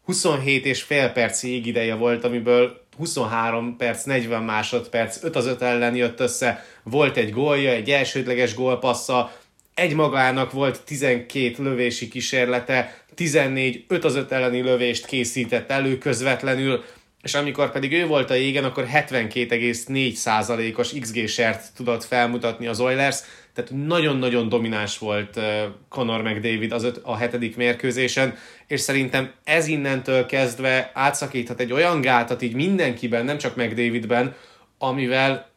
[0.05, 5.95] 27 és fél perc ideje volt, amiből 23 perc, 40 másodperc, 5 az 5 ellen
[5.95, 9.33] jött össze, volt egy gólja, egy elsődleges gólpassza,
[9.77, 16.85] egy magának volt 12 lövési kísérlete, 14 5 az 5 elleni lövést készített elő közvetlenül,
[17.23, 23.19] és amikor pedig ő volt a jégen, akkor 72,4%-os XG-sert tudott felmutatni az Oilers,
[23.55, 25.41] tehát nagyon-nagyon domináns volt
[25.89, 28.35] Conor McDavid az öt, a hetedik mérkőzésen,
[28.67, 34.35] és szerintem ez innentől kezdve átszakíthat egy olyan gátat így mindenkiben, nem csak McDavidben,
[34.79, 35.51] amivel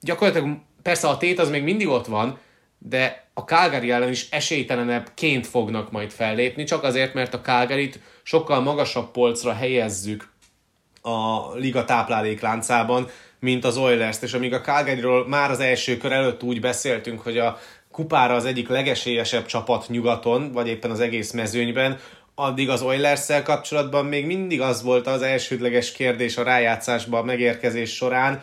[0.00, 2.38] gyakorlatilag persze a tét az még mindig ott van,
[2.88, 7.90] de a Calgary ellen is esélytelenebbként fognak majd fellépni, csak azért, mert a calgary
[8.22, 10.32] sokkal magasabb polcra helyezzük
[11.02, 13.08] a liga táplálékláncában,
[13.40, 17.38] mint az Oilers-t, és amíg a calgary már az első kör előtt úgy beszéltünk, hogy
[17.38, 17.58] a
[17.90, 21.98] kupára az egyik legesélyesebb csapat nyugaton, vagy éppen az egész mezőnyben,
[22.34, 28.42] addig az oilers kapcsolatban még mindig az volt az elsődleges kérdés a rájátszásban megérkezés során,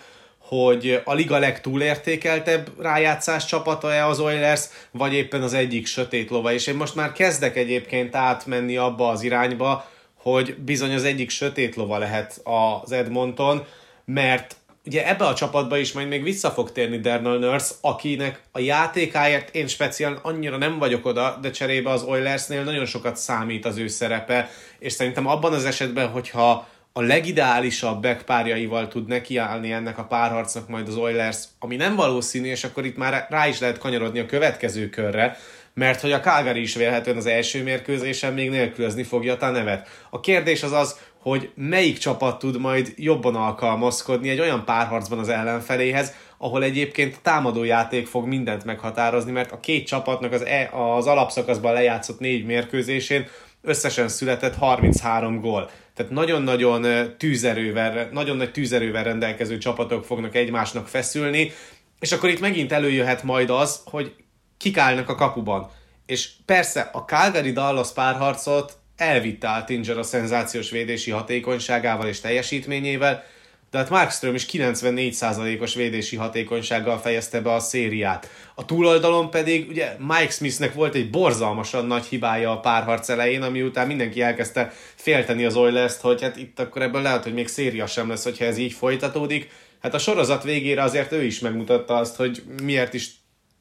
[0.55, 4.61] hogy a liga legtúlértékeltebb rájátszás csapata-e az Oilers,
[4.91, 6.53] vagy éppen az egyik sötét lova.
[6.53, 11.75] És én most már kezdek egyébként átmenni abba az irányba, hogy bizony az egyik sötét
[11.75, 13.65] lova lehet az Edmonton,
[14.05, 18.59] mert ugye ebbe a csapatba is majd még vissza fog térni Dernal Nurse, akinek a
[18.59, 23.77] játékáért én speciál annyira nem vagyok oda, de cserébe az Oilersnél nagyon sokat számít az
[23.77, 30.03] ő szerepe, és szerintem abban az esetben, hogyha a legideálisabb backpárjaival tud nekiállni ennek a
[30.03, 34.19] párharcnak majd az Oilers, ami nem valószínű, és akkor itt már rá is lehet kanyarodni
[34.19, 35.37] a következő körre,
[35.73, 39.87] mert hogy a Calgary is vélhetően az első mérkőzésen még nélkülözni fogja a nevet.
[40.09, 45.29] A kérdés az az, hogy melyik csapat tud majd jobban alkalmazkodni egy olyan párharcban az
[45.29, 51.07] ellenfeléhez, ahol egyébként a támadójáték fog mindent meghatározni, mert a két csapatnak az, e, az
[51.07, 53.27] alapszakaszban lejátszott négy mérkőzésén
[53.61, 55.69] összesen született 33 gól.
[55.95, 56.85] Tehát nagyon-nagyon
[57.17, 61.51] tűzerővel, nagyon nagy tűzerővel rendelkező csapatok fognak egymásnak feszülni,
[61.99, 64.15] és akkor itt megint előjöhet majd az, hogy
[64.57, 65.69] kik állnak a kapuban.
[66.05, 73.23] És persze a Calgary-Dallas párharcot elvitte Altinger a szenzációs védési hatékonyságával és teljesítményével,
[73.71, 78.29] de hát Markström is 94%-os védési hatékonysággal fejezte be a szériát.
[78.55, 83.61] A túloldalon pedig ugye Mike Smithnek volt egy borzalmasan nagy hibája a párharc elején, ami
[83.61, 87.87] után mindenki elkezdte félteni az oilers hogy hát itt akkor ebből lehet, hogy még széria
[87.87, 89.49] sem lesz, hogyha ez így folytatódik.
[89.81, 93.09] Hát a sorozat végére azért ő is megmutatta azt, hogy miért is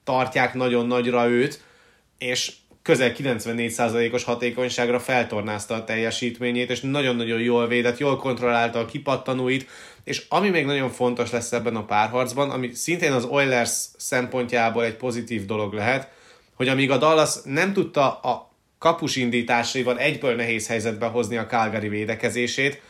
[0.04, 1.60] tartják nagyon nagyra őt,
[2.18, 9.68] és közel 94%-os hatékonyságra feltornázta a teljesítményét, és nagyon-nagyon jól védett, jól kontrollálta a kipattanóit,
[10.04, 14.96] és ami még nagyon fontos lesz ebben a párharcban, ami szintén az Oilers szempontjából egy
[14.96, 16.08] pozitív dolog lehet,
[16.54, 21.88] hogy amíg a Dallas nem tudta a kapus indításaival egyből nehéz helyzetbe hozni a Calgary
[21.88, 22.80] védekezését,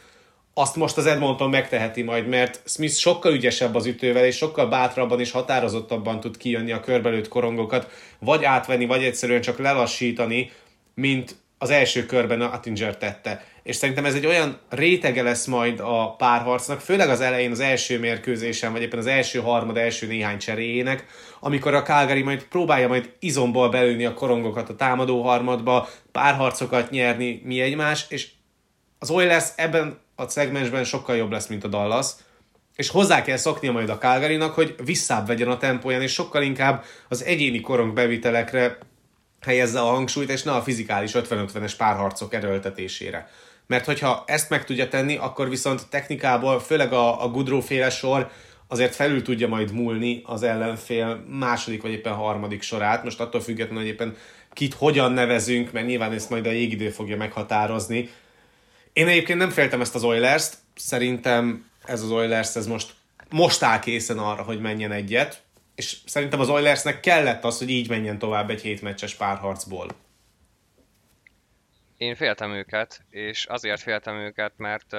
[0.55, 5.21] azt most az Edmonton megteheti majd, mert Smith sokkal ügyesebb az ütővel, és sokkal bátrabban
[5.21, 10.51] és határozottabban tud kijönni a körbelőtt korongokat, vagy átvenni, vagy egyszerűen csak lelassítani,
[10.95, 13.45] mint az első körben a Attinger tette.
[13.63, 17.99] És szerintem ez egy olyan rétege lesz majd a párharcnak, főleg az elején, az első
[17.99, 21.05] mérkőzésen, vagy éppen az első harmad, első néhány cseréjének,
[21.41, 27.43] amikor a Calgary majd próbálja majd izomból belülni a korongokat a támadó harmadba, párharcokat nyerni
[27.45, 28.29] mi egymás, és
[28.99, 32.07] az Oilers ebben a szegmensben sokkal jobb lesz, mint a Dallas,
[32.77, 36.85] és hozzá kell szoknia majd a calgary hogy visszább vegyen a tempóján, és sokkal inkább
[37.09, 38.79] az egyéni korong bevitelekre
[39.41, 43.29] helyezze a hangsúlyt, és ne a fizikális 50-50-es párharcok erőltetésére.
[43.71, 48.31] Mert hogyha ezt meg tudja tenni, akkor viszont technikából, főleg a, a Goodrow féle sor
[48.69, 53.05] azért felül tudja majd múlni az ellenfél második vagy éppen harmadik sorát.
[53.05, 54.17] Most attól függetlenül, hogy éppen
[54.53, 58.11] kit hogyan nevezünk, mert nyilván ezt majd a jégidő fogja meghatározni.
[58.93, 62.95] Én egyébként nem féltem ezt az Oilers-t, szerintem ez az Oilers ez most,
[63.29, 65.43] most áll készen arra, hogy menjen egyet,
[65.75, 69.89] és szerintem az Oilersnek kellett az, hogy így menjen tovább egy hétmeccses párharcból.
[72.01, 74.93] Én féltem őket, és azért féltem őket, mert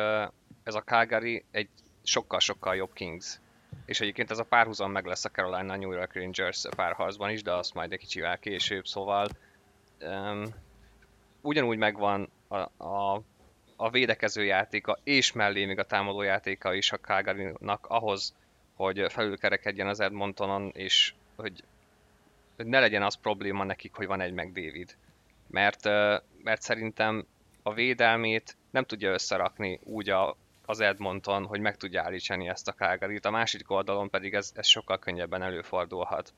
[0.63, 1.69] ez a Calgary egy
[2.03, 3.39] sokkal-sokkal jobb Kings.
[3.85, 7.53] És egyébként ez a párhuzam meg lesz a Carolina New York Rangers párharcban is, de
[7.53, 9.29] azt majd egy kicsivel később, szóval
[10.01, 10.43] um,
[11.41, 13.21] ugyanúgy megvan a, a,
[13.75, 18.35] a védekező játéka, és mellé még a támadó játéka is a calgary ahhoz,
[18.75, 21.63] hogy felülkerekedjen az Edmontonon, és hogy,
[22.55, 24.95] hogy ne legyen az probléma nekik, hogy van egy meg David.
[25.47, 25.85] Mert,
[26.43, 27.25] mert szerintem
[27.63, 32.73] a védelmét nem tudja összerakni úgy a, az Edmonton, hogy meg tudja állítani ezt a
[32.73, 36.33] calgary A másik oldalon pedig ez, ez sokkal könnyebben előfordulhat.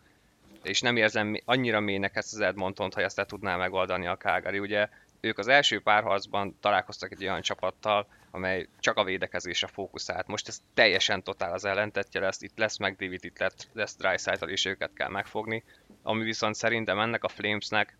[0.64, 4.60] És nem érzem annyira mélynek ezt az Edmontont, hogy ezt le tudná megoldani a Calgary.
[4.60, 4.90] Ugye
[5.20, 10.28] ők az első párharcban találkoztak egy olyan csapattal, amely csak a védekezésre fókuszált.
[10.28, 13.40] Most ez teljesen totál az ellentetje lesz, itt lesz David, itt
[13.74, 15.64] lesz, lesz és őket kell megfogni.
[16.02, 17.98] Ami viszont szerintem ennek a Flamesnek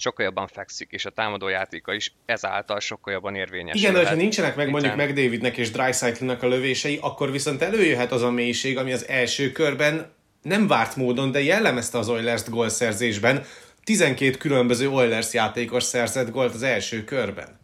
[0.00, 3.76] sokkal jobban fekszik, és a támadójátéka is ezáltal sokkal jobban érvényes.
[3.76, 8.12] Igen, de ha nincsenek meg mondjuk meg Davidnek és Dreisaitl-nek a lövései, akkor viszont előjöhet
[8.12, 13.44] az a mélység, ami az első körben nem várt módon, de jellemezte az Oilers-t gólszerzésben.
[13.84, 17.58] 12 különböző Oilers játékos szerzett gólt az első körben.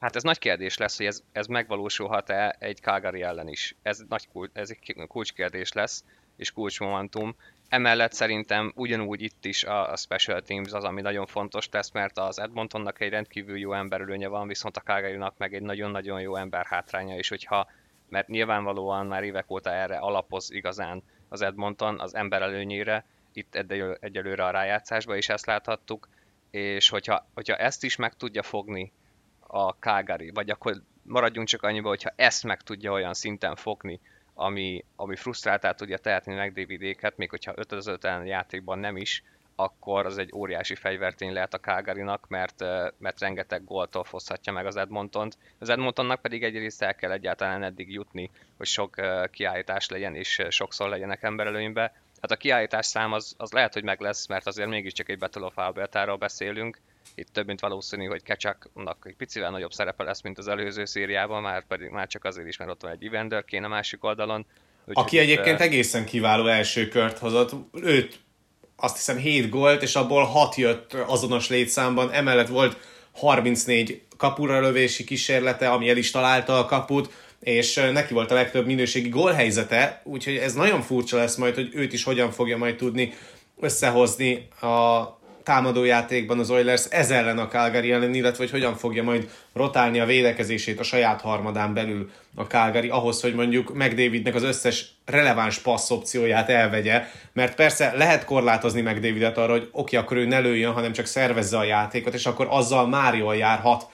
[0.00, 3.76] Hát ez nagy kérdés lesz, hogy ez, ez megvalósulhat-e egy Calgary ellen is.
[3.82, 6.04] Ez, nagy, ez egy kulcskérdés lesz,
[6.36, 7.36] és kulcsmomentum.
[7.72, 12.38] Emellett szerintem ugyanúgy itt is a, Special Teams az, ami nagyon fontos lesz, mert az
[12.38, 17.16] Edmontonnak egy rendkívül jó emberülőnye van, viszont a calgary meg egy nagyon-nagyon jó ember hátránya,
[17.16, 17.70] és hogyha,
[18.08, 23.54] mert nyilvánvalóan már évek óta erre alapoz igazán az Edmonton az ember előnyére, itt
[24.00, 26.08] egyelőre a rájátszásban is ezt láthattuk,
[26.50, 28.92] és hogyha, hogyha ezt is meg tudja fogni
[29.40, 34.00] a Calgary, vagy akkor maradjunk csak annyiba, hogyha ezt meg tudja olyan szinten fogni,
[34.34, 37.72] ami, ami frusztráltá tudja tehetni meg Davidéket, még hogyha 5
[38.24, 39.22] játékban nem is,
[39.54, 42.64] akkor az egy óriási fegyvertény lehet a calgary mert,
[42.98, 45.38] mert rengeteg góltól foszhatja meg az Edmontont.
[45.58, 48.94] Az Edmontonnak pedig egyrészt el kell egyáltalán eddig jutni, hogy sok
[49.30, 51.94] kiállítás legyen, és sokszor legyenek emberelőnybe.
[52.20, 55.44] Hát a kiállítás szám az, az lehet, hogy meg lesz, mert azért mégiscsak egy Battle
[55.44, 56.78] of beszélünk,
[57.14, 61.42] itt több mint valószínű, hogy Kecsaknak egy picivel nagyobb szerepe lesz, mint az előző szériában,
[61.42, 64.46] már pedig már csak azért is, mert ott van egy Evander kéne a másik oldalon.
[64.86, 65.64] Úgy, Aki egyébként uh...
[65.64, 68.20] egészen kiváló első kört hozott, őt
[68.76, 72.76] azt hiszem 7 gólt, és abból 6 jött azonos létszámban, emellett volt
[73.12, 78.66] 34 kapura lövési kísérlete, ami el is találta a kaput, és neki volt a legtöbb
[78.66, 83.12] minőségi gólhelyzete, úgyhogy ez nagyon furcsa lesz majd, hogy őt is hogyan fogja majd tudni
[83.60, 85.02] összehozni a
[85.42, 90.06] támadójátékban az Oilers ez ellen a Calgary ellen, illetve hogy hogyan fogja majd rotálni a
[90.06, 95.90] védekezését a saját harmadán belül a Calgary, ahhoz, hogy mondjuk McDavidnek az összes releváns passz
[95.90, 100.92] opcióját elvegye, mert persze lehet korlátozni McDavidet arra, hogy oké, akkor ő ne lőjön, hanem
[100.92, 103.86] csak szervezze a játékot, és akkor azzal már jól járhat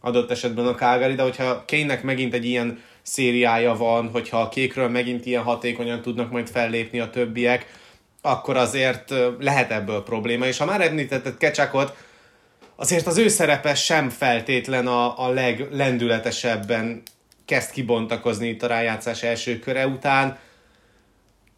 [0.00, 4.88] adott esetben a Calgary, de hogyha Kénynek megint egy ilyen szériája van, hogyha a kékről
[4.88, 7.66] megint ilyen hatékonyan tudnak majd fellépni a többiek,
[8.26, 10.46] akkor azért lehet ebből probléma.
[10.46, 11.96] És ha már említetted Kecsákot,
[12.76, 17.02] azért az ő szerepe sem feltétlen a, a leglendületesebben
[17.44, 20.38] kezd kibontakozni itt a rájátszás első köre után.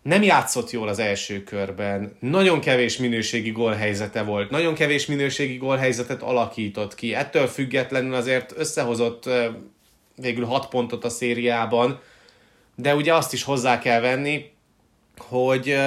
[0.03, 6.23] Nem játszott jól az első körben, nagyon kevés minőségi gólhelyzete volt, nagyon kevés minőségi gólhelyzetet
[6.23, 7.15] alakított ki.
[7.15, 9.29] Ettől függetlenül azért összehozott
[10.17, 12.01] végül 6 pontot a szériában,
[12.75, 14.51] de ugye azt is hozzá kell venni,
[15.19, 15.79] hogy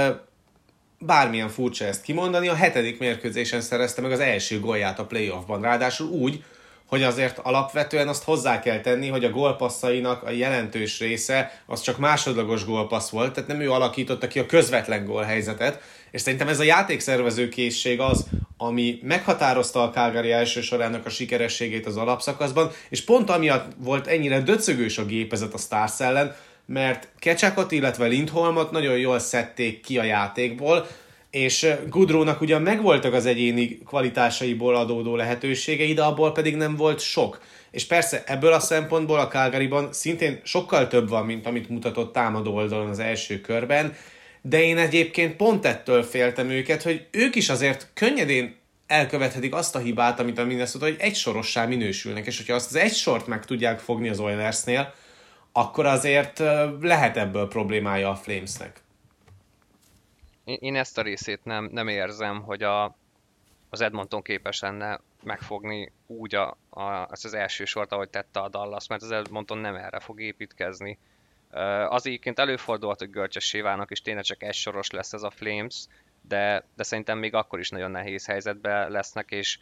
[1.06, 5.62] bármilyen furcsa ezt kimondani, a hetedik mérkőzésen szerezte meg az első gólját a playoffban.
[5.62, 6.44] Ráadásul úgy,
[6.86, 11.98] hogy azért alapvetően azt hozzá kell tenni, hogy a gólpasszainak a jelentős része az csak
[11.98, 16.64] másodlagos gólpassz volt, tehát nem ő alakította ki a közvetlen gólhelyzetet, és szerintem ez a
[16.64, 18.26] játékszervező készség az,
[18.58, 24.42] ami meghatározta a Calgary első sorának a sikerességét az alapszakaszban, és pont amiatt volt ennyire
[24.42, 30.04] döcögős a gépezet a Stars ellen, mert Kecsakot, illetve Lindholmot nagyon jól szedték ki a
[30.04, 30.88] játékból,
[31.32, 37.42] és Gudrónak ugyan megvoltak az egyéni kvalitásaiból adódó lehetőségei, de abból pedig nem volt sok.
[37.72, 42.56] És persze ebből a szempontból a Calgaryban szintén sokkal több van, mint amit mutatott támadó
[42.56, 43.96] oldalon az első körben,
[44.42, 48.56] de én egyébként pont ettől féltem őket, hogy ők is azért könnyedén
[48.88, 52.76] elkövethetik azt a hibát, amit a Minnesota, hogy egy sorossá minősülnek, és hogyha azt az
[52.76, 54.94] egy sort meg tudják fogni az Oilersnél,
[55.52, 56.40] akkor azért
[56.80, 58.82] lehet ebből problémája a Flamesnek.
[60.44, 62.96] Én ezt a részét nem, nem érzem, hogy a,
[63.70, 68.50] az Edmonton képes lenne megfogni úgy a, a, ezt az első sort, ahogy tette a
[68.50, 70.98] Dallas, mert az Edmonton nem erre fog építkezni.
[71.90, 75.86] Az egyébként előfordulhat, hogy görcsessé válnak, és tényleg csak egy soros lesz ez a Flames,
[76.22, 79.60] de, de szerintem még akkor is nagyon nehéz helyzetben lesznek, és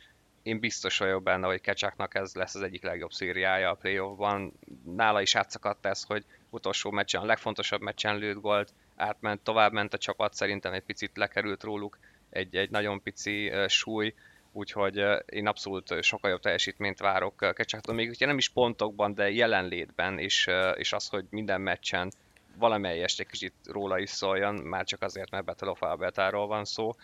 [0.50, 4.54] én biztos vagyok benne, hogy Kecsáknak ez lesz az egyik legjobb szériája a playoffban.
[4.96, 9.98] Nála is átszakadt ez, hogy utolsó meccsen, a legfontosabb meccsen lőtt gólt, átment, továbbment a
[9.98, 11.98] csapat, szerintem egy picit lekerült róluk
[12.30, 14.14] egy, egy nagyon pici uh, súly,
[14.52, 19.14] úgyhogy uh, én abszolút sokkal jobb teljesítményt várok uh, Kecsáktól, még ugye nem is pontokban,
[19.14, 22.12] de jelenlétben, és, és az, hogy minden meccsen
[22.58, 26.96] valamelyest egy kicsit róla is szóljon, már csak azért, mert Battle of Albertáról van szó,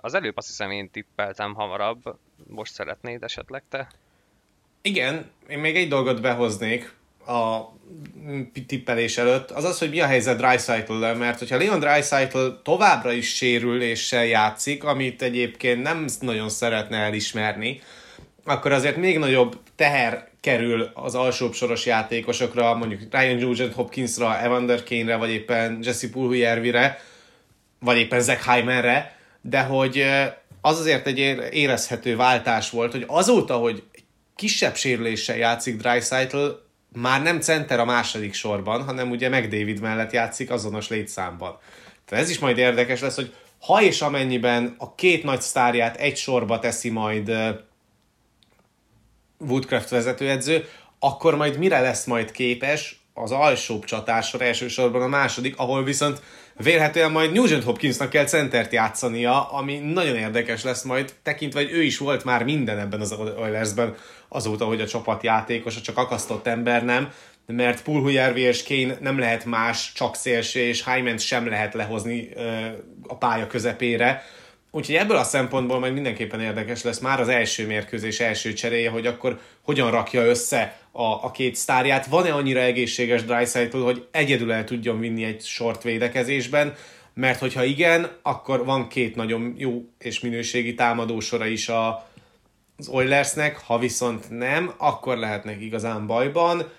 [0.00, 2.02] az előbb azt hiszem én tippeltem hamarabb,
[2.46, 3.88] most szeretnéd esetleg te?
[4.82, 6.94] Igen, én még egy dolgot behoznék
[7.26, 7.60] a
[8.66, 13.34] tippelés előtt, az az, hogy mi a helyzet Dreisaitl-lel, mert hogyha Leon Dreisaitl továbbra is
[13.34, 17.80] sérül és játszik, amit egyébként nem nagyon szeretne elismerni,
[18.44, 24.82] akkor azért még nagyobb teher kerül az alsóbb soros játékosokra, mondjuk Ryan Nugent Hopkinsra, Evander
[24.82, 27.00] Kane-re, vagy éppen Jesse Pulhujärvire,
[27.78, 29.16] vagy éppen Zach Heimerre,
[29.48, 30.04] de hogy
[30.60, 31.18] az azért egy
[31.50, 33.82] érezhető váltás volt, hogy azóta, hogy
[34.36, 36.46] kisebb sérüléssel játszik Dreisaitl,
[36.92, 41.58] már nem center a második sorban, hanem ugye McDavid mellett játszik azonos létszámban.
[42.04, 46.16] Tehát ez is majd érdekes lesz, hogy ha és amennyiben a két nagy sztárját egy
[46.16, 47.32] sorba teszi majd
[49.38, 55.84] Woodcraft vezetőedző, akkor majd mire lesz majd képes az alsóbb csatásra, elsősorban a második, ahol
[55.84, 56.20] viszont
[56.56, 61.82] vélhetően majd Nugent Hopkinsnak kell centert játszania, ami nagyon érdekes lesz majd, tekintve, hogy ő
[61.82, 63.94] is volt már minden ebben az Oilersben
[64.28, 67.12] azóta, hogy a csapatjátékos, a csak akasztott ember nem,
[67.46, 72.28] mert Pulhujárvi és Kane nem lehet más, csak szélső, és Hyman sem lehet lehozni
[73.06, 74.22] a pálya közepére.
[74.70, 79.06] Úgyhogy ebből a szempontból majd mindenképpen érdekes lesz már az első mérkőzés első cseréje, hogy
[79.06, 82.06] akkor hogyan rakja össze a, a két sztárját.
[82.06, 86.74] Van-e annyira egészséges Dreisaitl, hogy egyedül el tudjon vinni egy sort védekezésben,
[87.14, 92.08] mert hogyha igen, akkor van két nagyon jó és minőségi támadósora is a,
[92.76, 96.70] az Oilersnek, ha viszont nem, akkor lehetnek igazán bajban.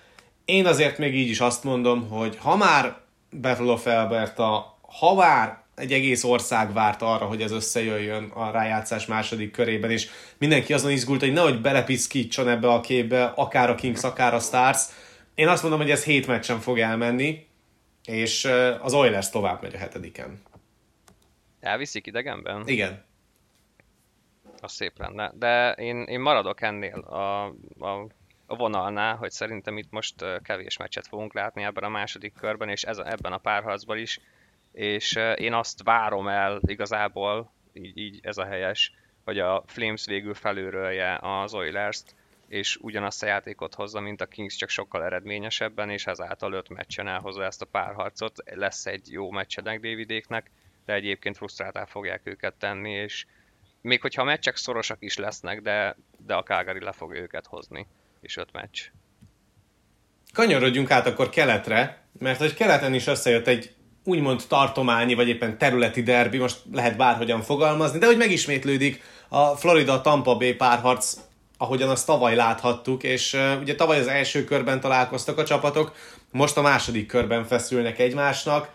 [0.44, 2.96] Én azért még így is azt mondom, hogy ha már
[3.30, 9.50] Buffalo Felberta, ha már egy egész ország várt arra, hogy ez összejöjjön a rájátszás második
[9.50, 14.34] körében, és mindenki azon izgult, hogy nehogy belepiszkítson ebbe a képbe, akár a Kings, akár
[14.34, 14.84] a Stars.
[15.34, 17.46] Én azt mondom, hogy ez hét meccsen fog elmenni,
[18.04, 18.44] és
[18.80, 20.42] az Oilers tovább megy a hetediken.
[21.60, 22.62] Elviszik idegenben?
[22.66, 23.04] Igen.
[24.60, 25.32] Az szép lenne.
[25.34, 27.44] De én, én maradok ennél a,
[27.78, 28.06] a,
[28.46, 32.82] a vonalnál, hogy szerintem itt most kevés meccset fogunk látni ebben a második körben, és
[32.82, 34.20] ez, ebben a párharcban is
[34.76, 38.92] és én azt várom el igazából, így, így ez a helyes,
[39.24, 42.14] hogy a Flames végül felőrölje az Oilers-t,
[42.48, 47.08] és ugyanazt a játékot hozza, mint a Kings, csak sokkal eredményesebben, és ezáltal öt meccsen
[47.08, 48.42] elhozza ezt a párharcot.
[48.54, 50.50] Lesz egy jó meccsenek Davidéknek,
[50.84, 53.26] de egyébként frusztráltá fogják őket tenni, és
[53.80, 57.86] még hogyha a meccsek szorosak is lesznek, de, de a Calgary le fog őket hozni,
[58.20, 58.90] és öt meccs.
[60.32, 63.74] Kanyarodjunk át akkor keletre, mert hogy keleten is összejött egy
[64.06, 70.36] úgymond tartományi, vagy éppen területi derbi, most lehet bárhogyan fogalmazni, de hogy megismétlődik a Florida-Tampa
[70.36, 71.16] Bay párharc,
[71.58, 75.92] ahogyan azt tavaly láthattuk, és uh, ugye tavaly az első körben találkoztak a csapatok,
[76.30, 78.68] most a második körben feszülnek egymásnak.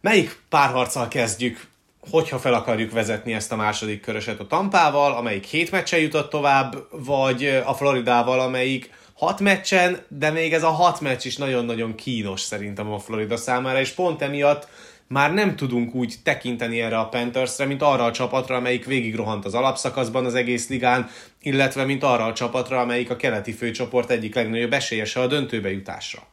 [0.00, 1.66] Melyik párharccal kezdjük,
[2.10, 6.76] hogyha fel akarjuk vezetni ezt a második köröset a Tampával, amelyik hét meccsen jutott tovább,
[6.90, 12.40] vagy a Floridával, amelyik hat meccsen, de még ez a hat meccs is nagyon-nagyon kínos
[12.40, 14.68] szerintem a Florida számára, és pont emiatt
[15.08, 19.54] már nem tudunk úgy tekinteni erre a Panthersre, mint arra a csapatra, amelyik végigrohant az
[19.54, 21.08] alapszakaszban az egész ligán,
[21.42, 26.26] illetve mint arra a csapatra, amelyik a keleti főcsoport egyik legnagyobb esélyese a döntőbe jutásra.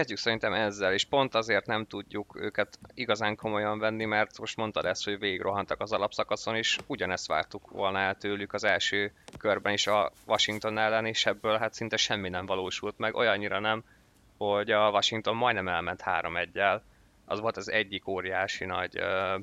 [0.00, 4.84] Kezdjük szerintem ezzel, és pont azért nem tudjuk őket igazán komolyan venni, mert most mondtad
[4.84, 9.86] ezt, hogy végigrohantak az alapszakaszon, és ugyanezt vártuk volna el tőlük az első körben is
[9.86, 13.84] a Washington ellen, és ebből hát szinte semmi nem valósult meg, olyannyira nem,
[14.36, 16.80] hogy a Washington majdnem elment 3-1-el.
[17.24, 19.38] Az volt az egyik óriási nagy ö,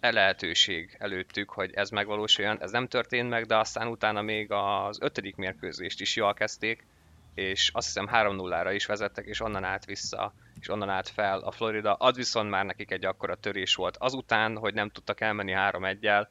[0.00, 2.62] lehetőség előttük, hogy ez megvalósuljon.
[2.62, 6.86] Ez nem történt meg, de aztán utána még az ötödik mérkőzést is jól kezdték,
[7.36, 11.50] és azt hiszem 3-0-ra is vezettek, és onnan át vissza, és onnan át fel a
[11.50, 11.94] Florida.
[11.94, 13.96] Az viszont már nekik egy akkora törés volt.
[13.96, 16.26] Azután, hogy nem tudtak elmenni 3-1-el,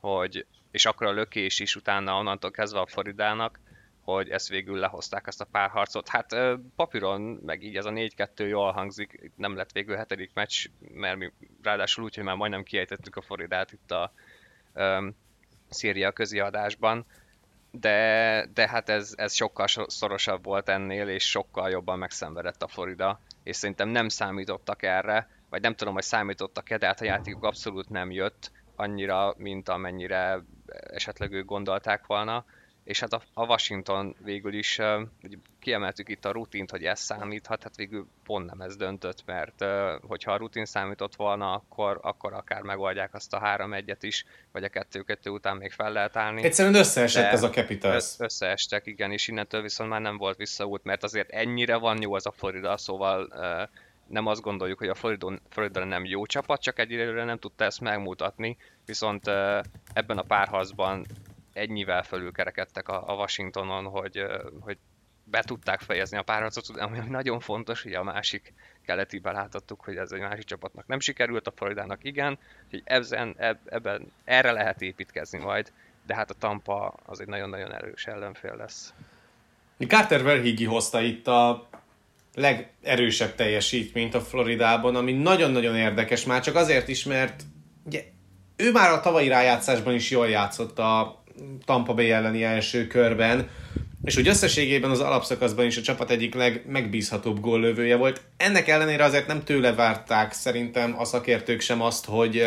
[0.00, 3.60] hogy, és akkor a lökés is utána onnantól kezdve a Floridának,
[4.04, 6.08] hogy ezt végül lehozták ezt a párharcot.
[6.08, 6.36] Hát
[6.76, 11.32] papíron, meg így ez a 4-2 jól hangzik, nem lett végül hetedik meccs, mert mi
[11.62, 14.12] ráadásul úgy, hogy már majdnem kiejtettük a Floridát itt a
[14.74, 15.16] um,
[15.68, 17.06] Szíria köziadásban,
[17.70, 23.20] de, de hát ez, ez sokkal szorosabb volt ennél, és sokkal jobban megszenvedett a Florida,
[23.42, 27.88] és szerintem nem számítottak erre, vagy nem tudom, hogy számítottak-e, de hát a játékuk abszolút
[27.88, 30.42] nem jött annyira, mint amennyire
[30.90, 32.44] esetleg ők gondolták volna,
[32.88, 35.02] és hát a, a Washington végül is, uh,
[35.60, 39.64] kiemeltük itt a rutint, hogy ez számíthat, hát végül pont nem ez döntött, mert
[40.06, 44.68] hogyha a rutin számított volna, akkor, akkor akár megoldják azt a 3-1-et is, vagy a
[44.68, 46.42] 2-2 után még fel lehet állni.
[46.42, 48.14] Egyszerűen összeesett ez a Capitals.
[48.18, 52.26] Összeestek, igen, és innentől viszont már nem volt visszaút, mert azért ennyire van jó az
[52.26, 53.28] a Florida, szóval
[54.06, 57.80] nem azt gondoljuk, hogy a Florida, Florida nem jó csapat, csak egyelőre nem tudta ezt
[57.80, 59.28] megmutatni, viszont
[59.92, 61.06] ebben a párharcban
[61.58, 64.22] ennyivel fölülkerekedtek a, a Washingtonon, hogy,
[64.60, 64.78] hogy
[65.24, 68.52] be tudták fejezni a párharcot, ami nagyon fontos, hogy a másik
[68.86, 72.38] keletiben láthattuk, hogy ez egy másik csapatnak nem sikerült, a Floridának igen,
[72.70, 75.72] hogy ebben, ebben erre lehet építkezni majd,
[76.06, 78.94] de hát a Tampa az egy nagyon-nagyon erős ellenfél lesz.
[79.86, 81.68] Carter Verhigi hozta itt a
[82.34, 87.42] legerősebb teljesítményt a Floridában, ami nagyon-nagyon érdekes, már csak azért is, mert
[87.84, 88.04] ugye,
[88.56, 91.22] ő már a tavalyi rájátszásban is jól játszott a
[91.64, 93.48] Tampa Bay elleni első körben,
[94.04, 98.20] és úgy összességében az alapszakaszban is a csapat egyik legmegbízhatóbb góllövője volt.
[98.36, 102.44] Ennek ellenére azért nem tőle várták szerintem a szakértők sem azt, hogy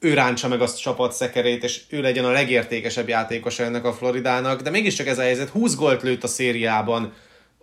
[0.00, 3.92] ő ráncsa meg azt a csapat szekerét, és ő legyen a legértékesebb játékos ennek a
[3.92, 5.48] Floridának, de mégiscsak ez a helyzet.
[5.48, 7.12] 20 gólt lőtt a szériában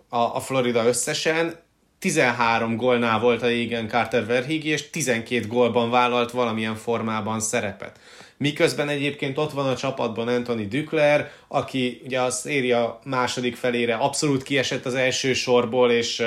[0.08, 1.54] a, a Florida összesen,
[1.98, 7.98] 13 gólnál volt a igen Carter Verhigi, és 12 gólban vállalt valamilyen formában szerepet.
[8.38, 14.42] Miközben egyébként ott van a csapatban Anthony Dükler, aki ugye a széria második felére abszolút
[14.42, 16.22] kiesett az első sorból, és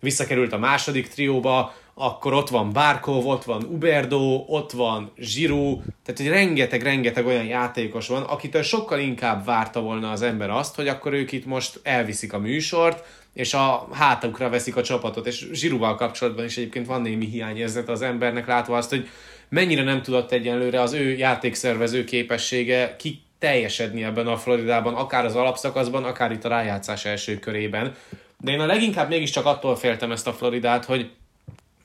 [0.00, 6.20] visszakerült a második trióba, akkor ott van Barkov, ott van Uberdo, ott van Giroud, tehát
[6.20, 11.12] hogy rengeteg-rengeteg olyan játékos van, akitől sokkal inkább várta volna az ember azt, hogy akkor
[11.12, 16.44] ők itt most elviszik a műsort, és a hátukra veszik a csapatot, és Zsirúval kapcsolatban
[16.44, 19.08] is egyébként van némi hiányérzet az embernek, látva azt, hogy
[19.48, 25.36] mennyire nem tudott egyenlőre az ő játékszervező képessége ki teljesedni ebben a Floridában, akár az
[25.36, 27.94] alapszakaszban, akár itt a rájátszás első körében.
[28.40, 31.10] De én a leginkább mégiscsak attól féltem ezt a Floridát, hogy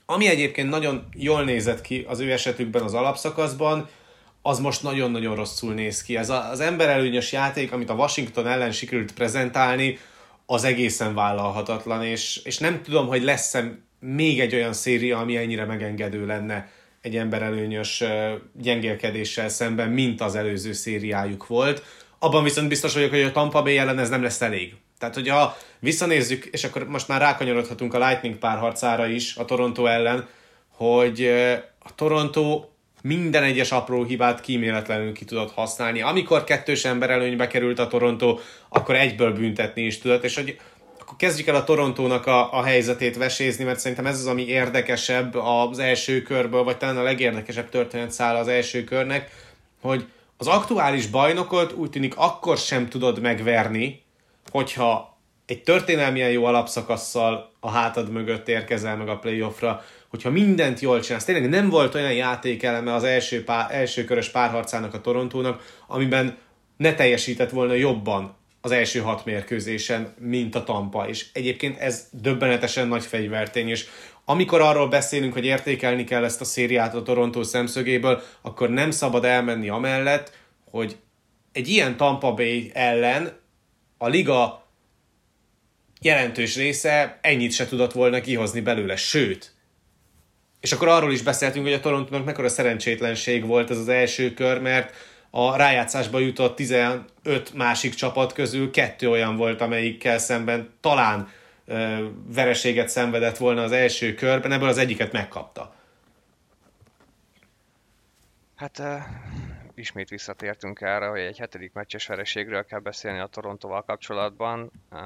[0.06, 3.90] ami egyébként nagyon jól nézett ki az ő esetükben az alapszakaszban,
[4.42, 6.18] az most nagyon-nagyon rosszul néz ki.
[6.18, 10.00] Ez az emberelőnyös játék, amit a Washington ellen sikerült prezentálni,
[10.46, 15.66] az egészen vállalhatatlan, és, és nem tudom, hogy lesz-e még egy olyan széria, ami ennyire
[15.66, 16.72] megengedő lenne
[17.02, 18.04] egy emberelőnyös
[18.54, 21.84] gyengélkedéssel szemben, mint az előző szériájuk volt.
[22.20, 24.76] Abban viszont biztos vagyok, hogy a Tampa Bay ellen ez nem lesz elég.
[25.00, 30.28] Tehát, hogyha visszanézzük, és akkor most már rákanyarodhatunk a Lightning párharcára is a Toronto ellen,
[30.68, 31.26] hogy
[31.80, 32.66] a Toronto
[33.02, 36.02] minden egyes apró hibát kíméletlenül ki tudott használni.
[36.02, 38.40] Amikor kettős ember előnybe került a Toronto,
[38.70, 40.60] akkor egyből büntetni is tudott, és hogy
[41.20, 45.80] kezdjük el a Torontónak a, a helyzetét vesézni, mert szerintem ez az, ami érdekesebb az
[45.80, 49.32] első körből, vagy talán a legérdekesebb történet száll az első körnek,
[49.82, 50.08] hogy
[50.38, 54.04] az aktuális bajnokot úgy tűnik akkor sem tudod megverni,
[54.52, 61.00] hogyha egy történelmilyen jó alapszakasszal a hátad mögött érkezel meg a playoffra, hogyha mindent jól
[61.00, 66.38] csinálsz, tényleg nem volt olyan játékeleme az első, pár, első körös párharcának a Torontónak, amiben
[66.78, 72.88] ne teljesített volna jobban az első hat mérkőzésen, mint a Tampa, és egyébként ez döbbenetesen
[72.88, 73.86] nagy fegyvertény, és
[74.26, 79.26] amikor arról beszélünk, hogy értékelni kell ezt a szériát a Toronto szemszögéből, akkor nem szabad
[79.26, 80.38] elmenni amellett,
[80.72, 80.98] hogy
[81.52, 83.40] egy ilyen Tampa Bay ellen
[83.98, 84.68] a liga
[86.02, 89.54] jelentős része ennyit se tudott volna kihozni belőle, sőt,
[90.60, 94.62] és akkor arról is beszéltünk, hogy a Torontónak mekkora szerencsétlenség volt ez az első kör,
[94.62, 94.94] mert
[95.30, 101.30] a rájátszásba jutott 15 másik csapat közül kettő olyan volt, amelyikkel szemben talán
[101.66, 105.78] ö, vereséget szenvedett volna az első körben, ebből az egyiket megkapta.
[108.56, 109.02] Hát uh,
[109.76, 114.72] ismét visszatértünk erre, hogy egy hetedik meccses vereségről kell beszélni a Torontóval kapcsolatban.
[114.92, 115.00] Uh,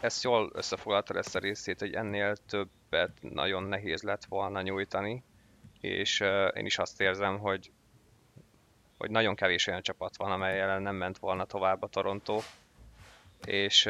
[0.00, 5.24] ezt jól összefoglalta ezt a részét, hogy ennél többet nagyon nehéz lett volna nyújtani,
[5.80, 7.70] és uh, én is azt érzem, hogy
[9.02, 12.40] hogy nagyon kevés olyan csapat van, amely ellen nem ment volna tovább a Toronto,
[13.44, 13.84] és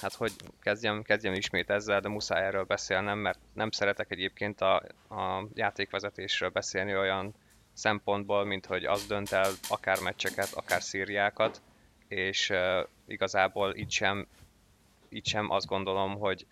[0.00, 4.74] hát hogy kezdjem, kezdjem ismét ezzel, de muszáj erről beszélnem, mert nem szeretek egyébként a,
[5.08, 7.34] a játékvezetésről beszélni olyan
[7.72, 11.62] szempontból, mint hogy az dönt el akár meccseket, akár szíriákat,
[12.08, 14.26] és uh, igazából itt sem
[15.08, 16.46] így sem azt gondolom, hogy,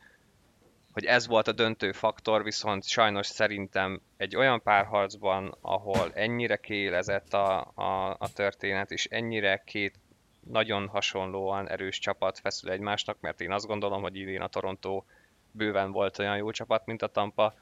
[0.97, 7.33] hogy ez volt a döntő faktor, viszont sajnos szerintem egy olyan párharcban, ahol ennyire kiélezett
[7.33, 9.99] a, a, a történet, és ennyire két
[10.41, 15.05] nagyon hasonlóan erős csapat feszül egymásnak, mert én azt gondolom, hogy idén a Toronto
[15.51, 17.55] bőven volt olyan jó csapat, mint a Tampa.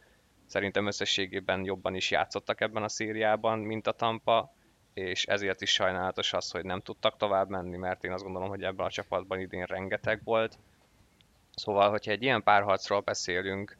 [0.46, 4.54] Szerintem összességében jobban is játszottak ebben a szériában, mint a Tampa,
[4.92, 8.62] és ezért is sajnálatos az, hogy nem tudtak tovább menni, mert én azt gondolom, hogy
[8.62, 10.58] ebben a csapatban idén rengeteg volt
[11.56, 13.76] Szóval, hogyha egy ilyen párharcról beszélünk,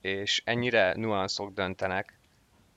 [0.00, 2.18] és ennyire nuanszok döntenek,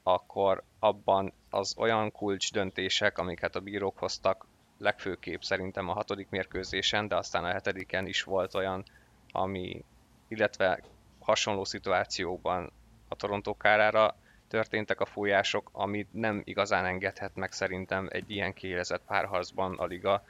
[0.03, 4.45] akkor abban az olyan kulcs döntések, amiket a bírók hoztak,
[4.77, 8.83] legfőképp szerintem a hatodik mérkőzésen, de aztán a hetediken is volt olyan,
[9.31, 9.83] ami,
[10.27, 10.81] illetve
[11.19, 12.71] hasonló szituációban
[13.07, 14.15] a Toronto kárára
[14.47, 20.23] történtek a fújások, amit nem igazán engedhet meg szerintem egy ilyen kiélezett párharcban a liga,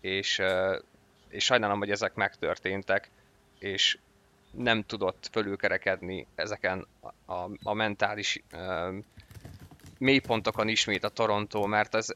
[0.00, 0.42] és,
[1.28, 3.10] és sajnálom, hogy ezek megtörténtek,
[3.58, 3.98] és
[4.50, 6.86] nem tudott fölülkerekedni ezeken
[7.26, 7.32] a,
[7.62, 8.94] a, mentális uh,
[9.98, 12.06] mélypontokon ismét a Toronto, mert ez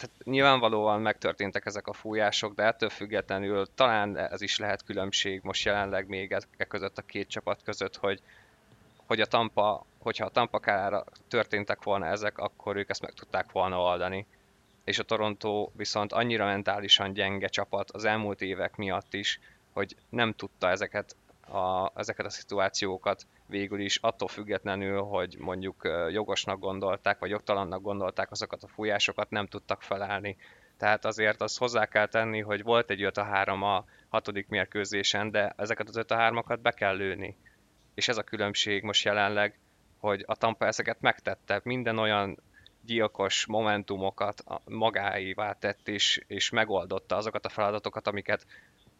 [0.00, 5.64] tehát nyilvánvalóan megtörténtek ezek a fújások, de ettől függetlenül talán ez is lehet különbség most
[5.64, 8.20] jelenleg még e között a két csapat között, hogy,
[9.06, 13.52] hogy a Tampa, hogyha a Tampa kárára történtek volna ezek, akkor ők ezt meg tudták
[13.52, 14.26] volna oldani.
[14.84, 19.40] És a Toronto viszont annyira mentálisan gyenge csapat az elmúlt évek miatt is,
[19.72, 26.58] hogy nem tudta ezeket a, ezeket a szituációkat végül is attól függetlenül, hogy mondjuk jogosnak
[26.58, 30.36] gondolták, vagy jogtalannak gondolták azokat a fújásokat, nem tudtak felállni.
[30.76, 35.30] Tehát azért azt hozzá kell tenni, hogy volt egy 5 a 3 a hatodik mérkőzésen,
[35.30, 37.36] de ezeket az 5 a 3-akat be kell lőni.
[37.94, 39.58] És ez a különbség most jelenleg,
[39.98, 42.38] hogy a Tampa ezeket megtette, minden olyan
[42.84, 48.46] gyilkos momentumokat magáévá tett, és, és megoldotta azokat a feladatokat, amiket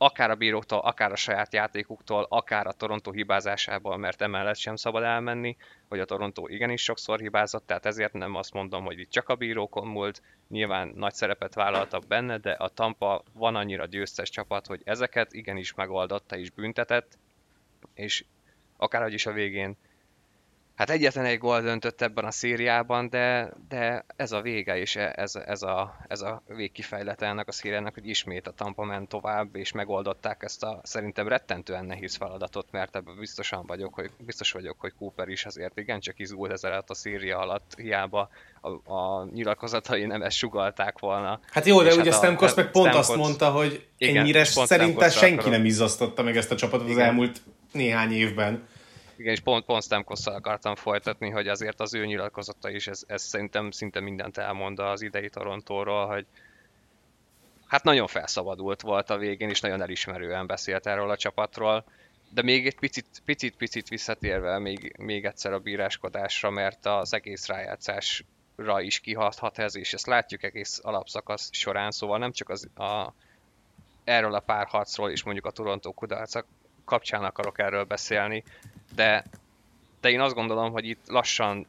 [0.02, 5.02] akár a bíróktól, akár a saját játékuktól, akár a Toronto hibázásából, mert emellett sem szabad
[5.02, 5.56] elmenni,
[5.88, 9.34] hogy a Toronto igenis sokszor hibázott, tehát ezért nem azt mondom, hogy itt csak a
[9.34, 14.80] bírókon múlt, nyilván nagy szerepet vállaltak benne, de a Tampa van annyira győztes csapat, hogy
[14.84, 17.18] ezeket igenis megoldotta és büntetett,
[17.94, 18.24] és
[18.76, 19.76] akárhogy is a végén
[20.80, 25.12] hát egyetlen egy gól döntött ebben a szériában, de, de ez a vége, és e,
[25.16, 29.56] ez, ez, a, ez a végkifejlete ennek a szériának, hogy ismét a Tampa ment tovább,
[29.56, 34.80] és megoldották ezt a szerintem rettentően nehéz feladatot, mert ebben biztosan vagyok, hogy, biztos vagyok,
[34.80, 38.28] hogy Cooper is azért igencsak izgult ez alatt a széria alatt, hiába
[38.60, 41.40] a, a nyilatkozatai nem ezt sugalták volna.
[41.50, 45.10] Hát jó, de ugye hát Stamkos meg pont Stamkos, azt mondta, hogy igen, ennyire szerintem
[45.10, 47.00] senki nem izzasztotta meg ezt a csapatot igen.
[47.00, 48.68] az elmúlt néhány évben.
[49.20, 53.22] Igen, és pont, pont Stamkosszal akartam folytatni, hogy azért az ő nyilatkozata is, ez, ez
[53.22, 56.26] szerintem szinte mindent elmond az idei Torontóról, hogy
[57.66, 61.84] hát nagyon felszabadult volt a végén, és nagyon elismerően beszélt erről a csapatról.
[62.30, 67.46] De még egy picit, picit, picit visszatérve még, még egyszer a bíráskodásra, mert az egész
[67.46, 73.12] rájátszásra is kihathat ez, és ezt látjuk egész alapszakasz során, szóval nem csak az, a,
[74.04, 76.44] erről a párharcról és mondjuk a Toronto kudarca
[76.90, 78.44] kapcsán akarok erről beszélni,
[78.94, 79.24] de,
[80.00, 81.66] de én azt gondolom, hogy itt lassan,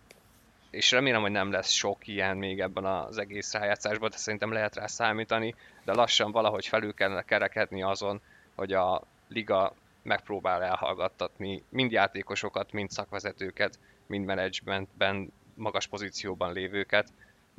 [0.69, 4.75] és remélem, hogy nem lesz sok ilyen még ebben az egész rájátszásban, de szerintem lehet
[4.75, 8.21] rá számítani, de lassan valahogy felül kellene kerekedni azon,
[8.55, 17.07] hogy a liga megpróbál elhallgattatni mind játékosokat, mind szakvezetőket, mind menedzsmentben magas pozícióban lévőket,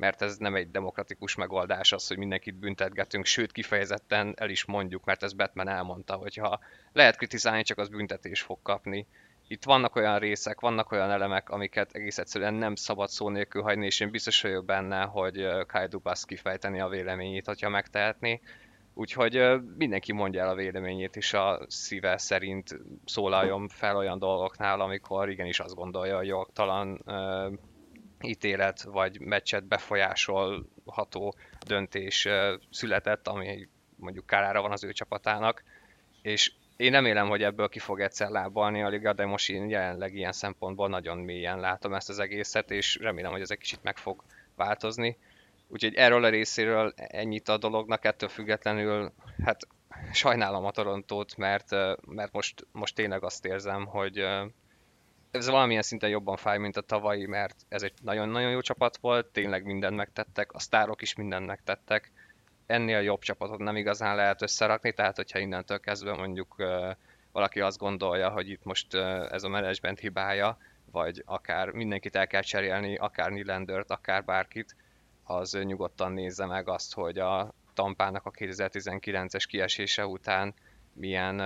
[0.03, 5.03] mert ez nem egy demokratikus megoldás az, hogy mindenkit büntetgetünk, sőt kifejezetten el is mondjuk,
[5.05, 6.59] mert ez Batman elmondta, hogy ha
[6.93, 9.07] lehet kritizálni, csak az büntetés fog kapni
[9.47, 13.85] itt vannak olyan részek, vannak olyan elemek, amiket egész egyszerűen nem szabad szó nélkül hagyni,
[13.85, 18.41] és én biztos vagyok benne, hogy Kai Dubas kifejteni a véleményét, hogyha megtehetné.
[18.93, 19.41] Úgyhogy
[19.77, 25.59] mindenki mondja el a véleményét, és a szíve szerint szólaljon fel olyan dolgoknál, amikor igenis
[25.59, 27.03] azt gondolja, hogy jogtalan
[28.23, 31.35] ítélet vagy meccset befolyásolható
[31.67, 32.27] döntés
[32.69, 35.63] született, ami mondjuk kárára van az ő csapatának,
[36.21, 40.15] és én remélem, hogy ebből ki fog egyszer lábalni a liga, de most én jelenleg
[40.15, 43.97] ilyen szempontból nagyon mélyen látom ezt az egészet, és remélem, hogy ez egy kicsit meg
[43.97, 44.23] fog
[44.55, 45.17] változni.
[45.67, 49.13] Úgyhogy erről a részéről ennyit a dolognak, ettől függetlenül,
[49.43, 49.67] hát
[50.11, 51.69] sajnálom a Torontót, mert,
[52.07, 54.25] mert most, most tényleg azt érzem, hogy
[55.33, 59.25] ez valamilyen szinten jobban fáj, mint a tavalyi, mert ez egy nagyon-nagyon jó csapat volt,
[59.25, 62.11] tényleg mindent megtettek, a sztárok is mindent megtettek,
[62.65, 66.55] ennél jobb csapatot nem igazán lehet összerakni, tehát hogyha innentől kezdve mondjuk
[67.31, 68.93] valaki azt gondolja, hogy itt most
[69.29, 70.57] ez a menedzsment hibája,
[70.91, 74.75] vagy akár mindenkit el kell cserélni, akár Nylandert, akár bárkit,
[75.23, 80.53] az nyugodtan nézze meg azt, hogy a Tampának a 2019-es kiesése után
[80.93, 81.39] milyen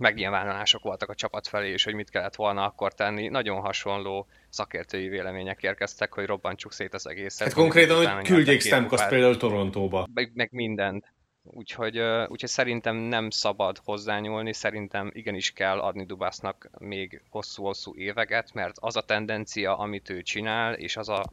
[0.00, 3.28] megnyilvánulások voltak a csapat felé, és hogy mit kellett volna akkor tenni.
[3.28, 7.46] Nagyon hasonló szakértői vélemények érkeztek, hogy robbantsuk szét az egészet.
[7.46, 10.06] Hát konkrétan, hogy küldjék Stamkos például Torontóba.
[10.14, 11.12] Meg, meg mindent.
[11.42, 18.76] Úgyhogy, úgyhogy szerintem nem szabad hozzányúlni, szerintem igenis kell adni Dubásznak még hosszú-hosszú éveket, mert
[18.80, 21.32] az a tendencia, amit ő csinál, és az a,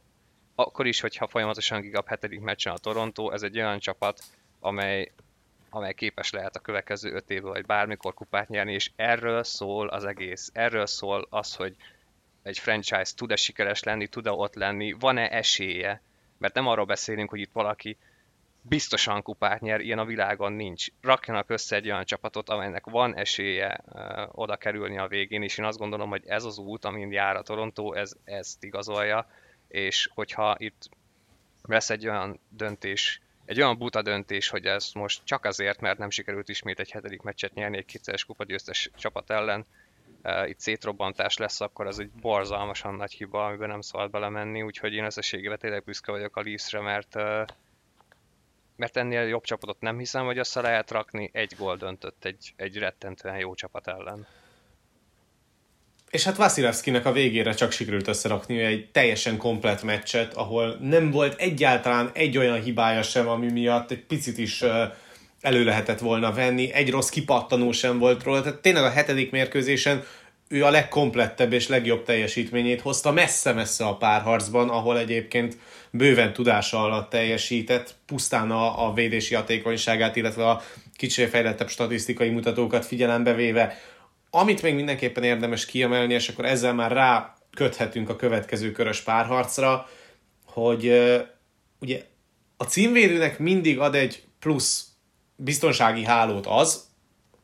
[0.54, 4.20] akkor is, hogyha folyamatosan gigap hetedik meccsen a Toronto, ez egy olyan csapat,
[4.60, 5.12] amely
[5.70, 10.04] amely képes lehet a következő öt évben, vagy bármikor kupát nyerni, és erről szól az
[10.04, 10.50] egész.
[10.54, 11.76] Erről szól az, hogy
[12.42, 16.02] egy franchise tud-e sikeres lenni, tud-e ott lenni, van-e esélye.
[16.38, 17.96] Mert nem arról beszélünk, hogy itt valaki
[18.62, 20.86] biztosan kupát nyer, ilyen a világon nincs.
[21.00, 25.64] Rakjanak össze egy olyan csapatot, amelynek van esélye uh, oda kerülni a végén, és én
[25.64, 29.30] azt gondolom, hogy ez az út, amin jár a Toronto, ez ezt igazolja,
[29.68, 30.88] és hogyha itt
[31.62, 36.10] lesz egy olyan döntés, egy olyan buta döntés, hogy ez most csak azért, mert nem
[36.10, 39.66] sikerült ismét egy hetedik meccset nyerni egy kétszeres kupagyőztes csapat ellen,
[40.22, 44.92] uh, itt szétrobbantás lesz, akkor az egy borzalmasan nagy hiba, amiben nem szabad belemenni, úgyhogy
[44.92, 47.44] én összességében tényleg büszke vagyok a Leafsre, mert uh,
[48.76, 52.78] mert ennél jobb csapatot nem hiszem, hogy össze lehet rakni, egy gól döntött egy, egy
[52.78, 54.26] rettentően jó csapat ellen.
[56.10, 61.40] És hát Vasilevskinek a végére csak sikerült összerakni egy teljesen komplet meccset, ahol nem volt
[61.40, 64.64] egyáltalán egy olyan hibája sem, ami miatt egy picit is
[65.40, 70.04] elő lehetett volna venni, egy rossz kipattanó sem volt róla, tehát tényleg a hetedik mérkőzésen
[70.48, 75.56] ő a legkomplettebb és legjobb teljesítményét hozta messze-messze a párharcban, ahol egyébként
[75.90, 80.62] bőven tudása alatt teljesített, pusztán a, a védési hatékonyságát, illetve a
[80.96, 83.78] kicsi fejlettebb statisztikai mutatókat figyelembe véve.
[84.38, 89.88] Amit még mindenképpen érdemes kiemelni, és akkor ezzel már rá köthetünk a következő körös párharcra,
[90.46, 90.92] hogy
[91.80, 92.02] ugye
[92.56, 94.86] a címvédőnek mindig ad egy plusz
[95.36, 96.84] biztonsági hálót az,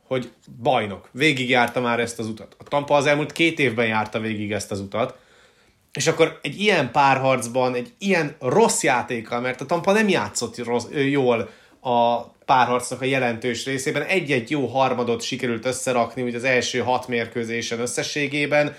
[0.07, 0.32] hogy
[0.62, 1.09] bajnok.
[1.12, 2.57] Végig járta már ezt az utat.
[2.59, 5.18] A Tampa az elmúlt két évben járta végig ezt az utat.
[5.92, 10.86] És akkor egy ilyen párharcban, egy ilyen rossz játékkal, mert a Tampa nem játszott rossz,
[10.90, 17.09] jól a párharcnak a jelentős részében, egy-egy jó harmadot sikerült összerakni, ugye az első hat
[17.09, 18.74] mérkőzésen összességében,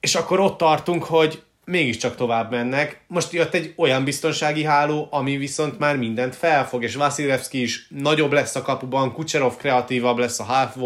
[0.00, 3.00] és akkor ott tartunk, hogy mégiscsak tovább mennek.
[3.06, 8.32] Most jött egy olyan biztonsági háló, ami viszont már mindent felfog, és Vasilevski is nagyobb
[8.32, 10.76] lesz a kapuban, Kucherov kreatívabb lesz a half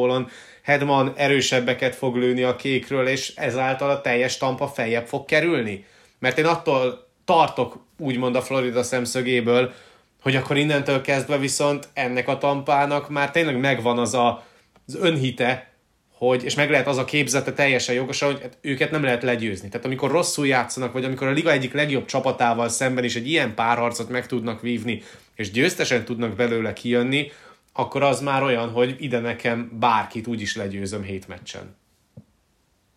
[0.63, 5.85] Hedman erősebbeket fog lőni a kékről, és ezáltal a teljes tampa feljebb fog kerülni.
[6.19, 9.73] Mert én attól tartok, úgymond a Florida szemszögéből,
[10.27, 14.45] hogy akkor innentől kezdve viszont ennek a tampának már tényleg megvan az a,
[14.87, 15.73] az önhite,
[16.13, 19.69] hogy, és meg lehet az a képzete teljesen jogosan, hogy hát őket nem lehet legyőzni.
[19.69, 23.55] Tehát amikor rosszul játszanak, vagy amikor a liga egyik legjobb csapatával szemben is egy ilyen
[23.55, 25.03] párharcot meg tudnak vívni,
[25.35, 27.31] és győztesen tudnak belőle kijönni,
[27.73, 31.77] akkor az már olyan, hogy ide nekem bárkit úgyis legyőzöm hét meccsen.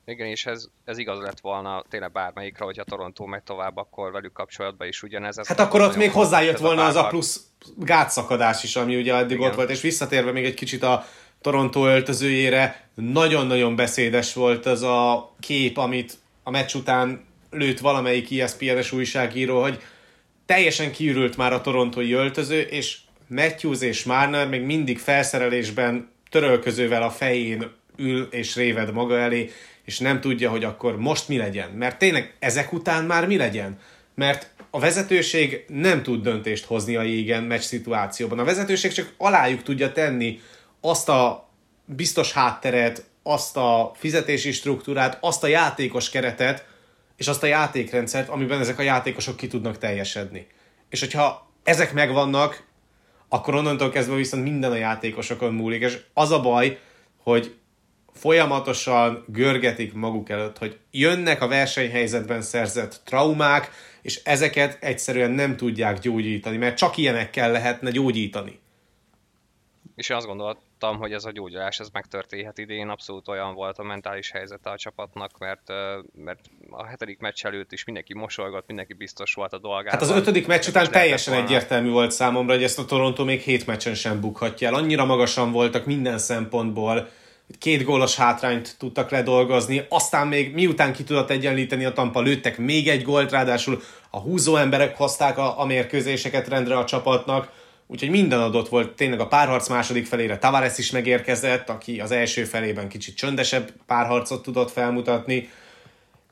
[0.10, 4.32] Igen, és ez, ez igaz lett volna tényleg bármelyikre, hogyha Toronto megy tovább, akkor velük
[4.32, 5.38] kapcsolatban is ugyanez.
[5.38, 7.41] Ez hát akkor ott még hozzájött volna az a plusz
[7.76, 9.49] gátszakadás is, ami ugye addig Igen.
[9.49, 11.05] ott volt, és visszatérve még egy kicsit a
[11.41, 18.91] Toronto öltözőjére, nagyon-nagyon beszédes volt az a kép, amit a meccs után lőtt valamelyik ESPN-es
[18.91, 19.82] újságíró, hogy
[20.45, 22.97] teljesen kiürült már a torontói öltöző, és
[23.28, 29.51] Matthews és Marner még mindig felszerelésben törölközővel a fején ül és réved maga elé,
[29.89, 31.69] és nem tudja, hogy akkor most mi legyen.
[31.69, 33.79] Mert tényleg ezek után már mi legyen?
[34.15, 38.39] Mert a vezetőség nem tud döntést hozni a jégen meccs szituációban.
[38.39, 40.39] A vezetőség csak alájuk tudja tenni
[40.81, 41.49] azt a
[41.85, 46.65] biztos hátteret, azt a fizetési struktúrát, azt a játékos keretet,
[47.17, 50.47] és azt a játékrendszert, amiben ezek a játékosok ki tudnak teljesedni.
[50.89, 52.63] És hogyha ezek megvannak,
[53.29, 56.79] akkor onnantól kezdve viszont minden a játékosokon múlik, és az a baj,
[57.23, 57.59] hogy
[58.20, 65.99] folyamatosan görgetik maguk előtt, hogy jönnek a versenyhelyzetben szerzett traumák, és ezeket egyszerűen nem tudják
[65.99, 68.59] gyógyítani, mert csak ilyenekkel lehetne gyógyítani.
[69.95, 73.84] És én azt gondoltam, hogy ez a gyógyulás ez megtörténhet idén, abszolút olyan volt a
[73.84, 75.67] mentális helyzete a csapatnak, mert,
[76.15, 76.39] mert
[76.70, 79.91] a hetedik meccs előtt is mindenki mosolygott, mindenki biztos volt a dolgában.
[79.91, 81.47] Hát az ötödik meccs után teljesen volna.
[81.47, 84.74] egyértelmű volt számomra, hogy ezt a Toronto még hét meccsen sem bukhatja el.
[84.74, 87.09] Annyira magasan voltak minden szempontból,
[87.58, 92.88] két gólos hátrányt tudtak ledolgozni, aztán még miután ki tudott egyenlíteni a Tampa, lőttek még
[92.88, 97.52] egy gólt, ráadásul a húzó emberek hozták a, a mérkőzéseket rendre a csapatnak,
[97.88, 102.43] úgyhogy minden adott volt, tényleg a párharc második felére Tavares is megérkezett, aki az első
[102.43, 105.50] felében kicsit csöndesebb párharcot tudott felmutatni,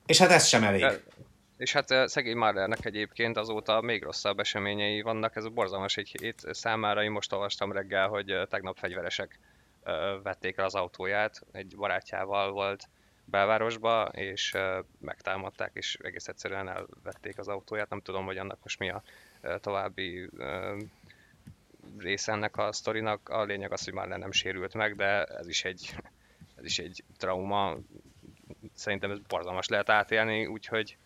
[0.06, 0.82] és hát ez sem elég.
[0.82, 1.02] De,
[1.58, 6.16] és hát eh, szegény Marlernek egyébként azóta még rosszabb eseményei vannak, ez a borzalmas egy
[6.20, 9.40] hét számára, én most olvastam reggel, hogy eh, tegnap fegyveresek
[10.24, 12.90] vették el az autóját, egy barátjával volt
[13.26, 14.56] belvárosba, és
[15.00, 17.90] megtámadták, és egész egyszerűen elvették az autóját.
[17.90, 19.04] Nem tudom, hogy annak most mi a
[19.60, 20.30] további
[21.98, 23.30] része ennek a sztorinak.
[23.30, 25.96] A lényeg az, hogy már nem sérült meg, de ez is egy,
[26.56, 27.78] ez is egy trauma.
[28.74, 30.98] Szerintem ez borzalmas lehet átélni, úgyhogy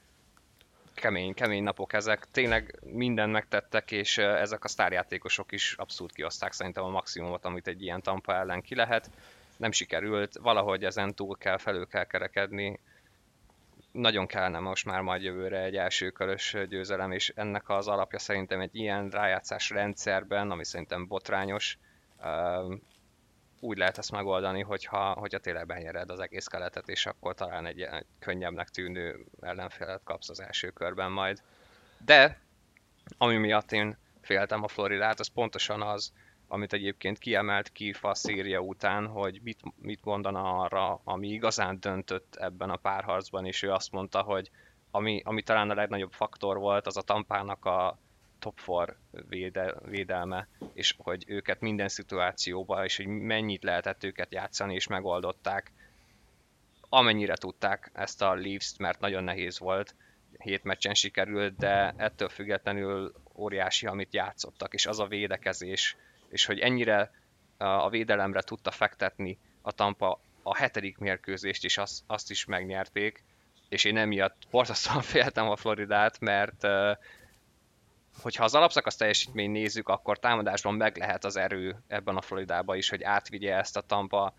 [1.02, 2.26] kemény, kemény napok ezek.
[2.32, 7.82] Tényleg mindent megtettek, és ezek a sztárjátékosok is abszolút kioszták szerintem a maximumot, amit egy
[7.82, 9.10] ilyen tampa ellen ki lehet.
[9.58, 12.80] Nem sikerült, valahogy ezen túl kell, felül kell kerekedni.
[13.92, 18.60] nagyon kellene most már majd jövőre egy első körös győzelem, és ennek az alapja szerintem
[18.60, 21.78] egy ilyen rájátszás rendszerben, ami szerintem botrányos,
[23.64, 27.82] úgy lehet ezt megoldani, hogyha, hogyha tényleg benyered az egész keletet, és akkor talán egy,
[27.82, 31.42] egy könnyebbnek tűnő ellenfélet kapsz az első körben majd.
[32.06, 32.42] De,
[33.18, 36.14] ami miatt én féltem a Floridát, az pontosan az,
[36.48, 42.36] amit egyébként kiemelt ki a Szíria után, hogy mit, mit mondana arra, ami igazán döntött
[42.36, 44.50] ebben a párharcban, és ő azt mondta, hogy
[44.92, 47.98] ami, ami talán a legnagyobb faktor volt, az a tampának a
[48.42, 48.96] top 4
[49.30, 55.72] véde, védelme, és hogy őket minden szituációban, és hogy mennyit lehetett őket játszani, és megoldották,
[56.90, 59.96] amennyire tudták ezt a Leafs-t, mert nagyon nehéz volt,
[60.38, 65.96] hét meccsen sikerült, de ettől függetlenül óriási, amit játszottak, és az a védekezés,
[66.30, 67.12] és hogy ennyire
[67.58, 73.24] a védelemre tudta fektetni a Tampa a hetedik mérkőzést is, azt, azt is megnyerték,
[73.70, 76.68] és én emiatt borzasztóan féltem a Floridát, mert
[78.22, 82.90] hogyha az alapszakasz teljesítményt nézzük, akkor támadásban meg lehet az erő ebben a Floridában is,
[82.90, 84.34] hogy átvigye ezt a Tampa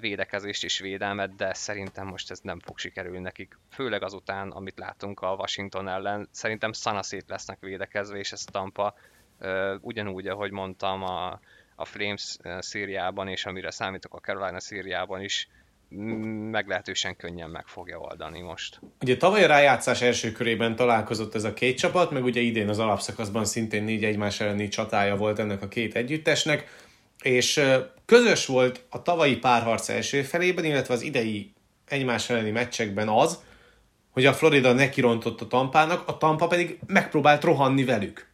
[0.00, 3.58] védekezést és védelmet, de szerintem most ez nem fog sikerülni nekik.
[3.70, 8.94] Főleg azután, amit látunk a Washington ellen, szerintem szanaszét lesznek védekezve, és ez a Tampa
[9.80, 11.40] ugyanúgy, ahogy mondtam, a,
[11.74, 15.48] a Flames szériában, és amire számítok a Carolina szériában is,
[16.50, 18.80] meglehetősen könnyen meg fogja oldani most.
[19.00, 22.78] Ugye tavaly a rájátszás első körében találkozott ez a két csapat, meg ugye idén az
[22.78, 26.86] alapszakaszban szintén négy egymás elleni csatája volt ennek a két együttesnek,
[27.22, 27.60] és
[28.04, 31.52] közös volt a tavalyi párharc első felében, illetve az idei
[31.88, 33.38] egymás elleni meccsekben az,
[34.10, 38.26] hogy a Florida nekirontott a Tampának, a Tampa pedig megpróbált rohanni velük.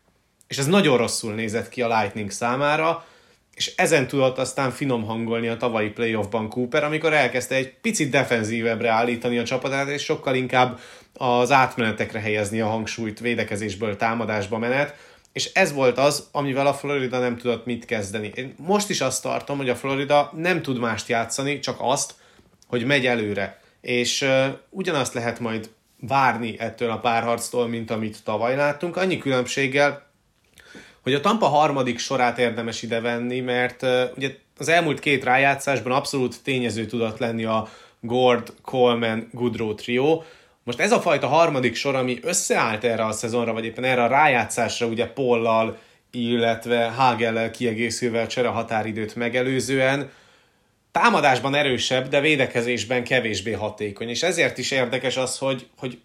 [0.47, 3.07] És ez nagyon rosszul nézett ki a Lightning számára,
[3.55, 8.91] és ezen tudott aztán finom hangolni a tavalyi playoffban Cooper, amikor elkezdte egy picit defenzívebbre
[8.91, 10.79] állítani a csapatát, és sokkal inkább
[11.15, 14.97] az átmenetekre helyezni a hangsúlyt védekezésből támadásba menet,
[15.33, 18.33] és ez volt az, amivel a Florida nem tudott mit kezdeni.
[18.35, 22.15] Én most is azt tartom, hogy a Florida nem tud mást játszani, csak azt,
[22.67, 23.61] hogy megy előre.
[23.81, 30.07] És uh, ugyanazt lehet majd várni ettől a párharctól, mint amit tavaly láttunk, annyi különbséggel,
[31.05, 33.83] hogy a Tampa harmadik sorát érdemes ide venni, mert
[34.17, 37.69] ugye az elmúlt két rájátszásban abszolút tényező tudott lenni a
[38.01, 40.23] Gord, Coleman, Goodrow trio.
[40.63, 44.07] Most ez a fajta harmadik sor, ami összeállt erre a szezonra, vagy éppen erre a
[44.07, 45.79] rájátszásra, ugye Pollal,
[46.11, 50.11] illetve Hagellel kiegészülve csere határidőt megelőzően,
[50.93, 54.09] támadásban erősebb, de védekezésben kevésbé hatékony.
[54.09, 55.99] És ezért is érdekes az, hogy, hogy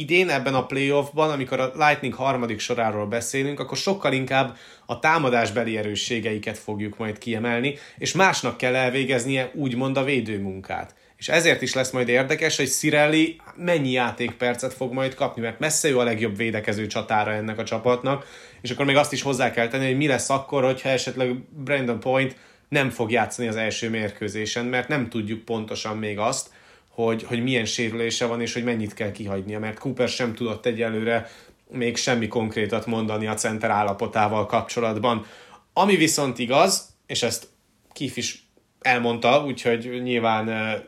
[0.00, 5.76] idén ebben a playoffban, amikor a Lightning harmadik soráról beszélünk, akkor sokkal inkább a támadásbeli
[5.76, 10.94] erősségeiket fogjuk majd kiemelni, és másnak kell elvégeznie úgymond a védőmunkát.
[11.16, 15.88] És ezért is lesz majd érdekes, hogy Cirelli mennyi játékpercet fog majd kapni, mert messze
[15.88, 18.26] ő a legjobb védekező csatára ennek a csapatnak,
[18.60, 21.34] és akkor még azt is hozzá kell tenni, hogy mi lesz akkor, hogyha esetleg
[21.64, 22.36] Brandon Point
[22.68, 26.50] nem fog játszani az első mérkőzésen, mert nem tudjuk pontosan még azt,
[26.96, 31.30] hogy, hogy milyen sérülése van, és hogy mennyit kell kihagynia, mert Cooper sem tudott egyelőre
[31.70, 35.26] még semmi konkrétat mondani a center állapotával kapcsolatban.
[35.72, 37.48] Ami viszont igaz, és ezt
[37.92, 38.46] Kif is
[38.80, 40.84] elmondta, úgyhogy nyilván uh,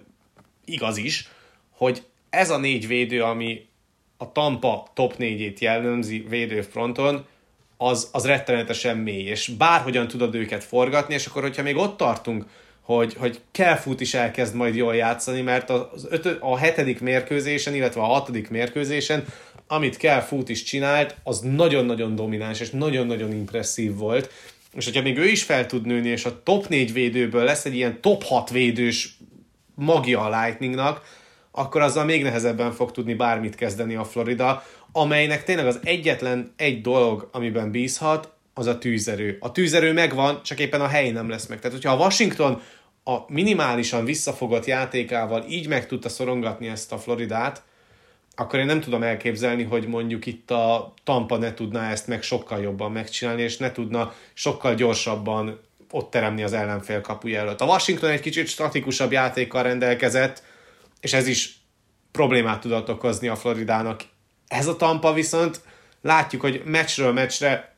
[0.64, 1.28] igaz is,
[1.70, 3.66] hogy ez a négy védő, ami
[4.16, 7.26] a Tampa top négyét jellemzi védőfronton,
[7.76, 12.44] az, az rettenetesen mély, és bárhogyan tudod őket forgatni, és akkor, hogyha még ott tartunk,
[12.95, 18.01] hogy, hogy Kelfut is elkezd majd jól játszani, mert az ötö, a hetedik mérkőzésen, illetve
[18.01, 19.24] a hatodik mérkőzésen,
[19.66, 24.30] amit Kelfut is csinált, az nagyon-nagyon domináns, és nagyon-nagyon impresszív volt.
[24.74, 27.74] És hogyha még ő is fel tud nőni, és a top 4 védőből lesz egy
[27.74, 29.18] ilyen top 6 védős
[29.74, 31.03] magja a Lightningnak,
[31.51, 36.80] akkor azzal még nehezebben fog tudni bármit kezdeni a Florida, amelynek tényleg az egyetlen egy
[36.80, 39.36] dolog, amiben bízhat, az a tűzerő.
[39.41, 41.59] A tűzerő megvan, csak éppen a hely nem lesz meg.
[41.61, 42.62] Tehát, hogyha a Washington
[43.09, 47.62] a minimálisan visszafogott játékával így meg tudta szorongatni ezt a Floridát,
[48.36, 52.61] akkor én nem tudom elképzelni, hogy mondjuk itt a Tampa ne tudná ezt meg sokkal
[52.61, 57.61] jobban megcsinálni, és ne tudna sokkal gyorsabban ott teremni az ellenfél kapuja előtt.
[57.61, 60.42] A Washington egy kicsit statikusabb játékkal rendelkezett,
[61.00, 61.56] és ez is
[62.12, 64.00] problémát tudott okozni a Floridának.
[64.48, 65.61] Ez a Tampa viszont
[66.02, 67.74] látjuk, hogy meccsről meccsre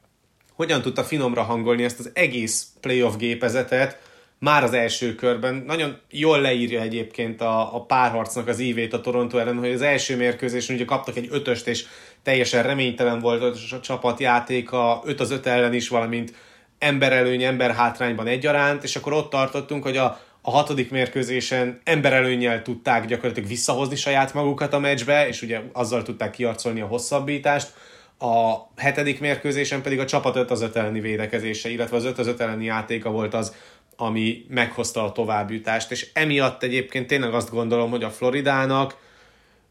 [0.52, 4.08] hogyan tudta finomra hangolni ezt az egész playoff gépezetet,
[4.41, 5.62] már az első körben.
[5.66, 10.16] Nagyon jól leírja egyébként a, a párharcnak az ívét a Toronto ellen, hogy az első
[10.16, 11.84] mérkőzésen ugye kaptak egy ötöst, és
[12.22, 16.32] teljesen reménytelen volt a csapatjátéka, 5 az 5 ellen is, valamint
[16.78, 23.07] emberelőny, ember hátrányban egyaránt, és akkor ott tartottunk, hogy a, a hatodik mérkőzésen emberelőnyel tudták
[23.07, 27.72] gyakorlatilag visszahozni saját magukat a meccsbe, és ugye azzal tudták kiarcolni a hosszabbítást.
[28.18, 32.26] A hetedik mérkőzésen pedig a csapat 5 az 5 elleni védekezése, illetve az 5 az
[32.26, 33.55] 5 elleni játéka volt az,
[34.01, 38.96] ami meghozta a továbbjutást, és emiatt egyébként tényleg azt gondolom, hogy a Floridának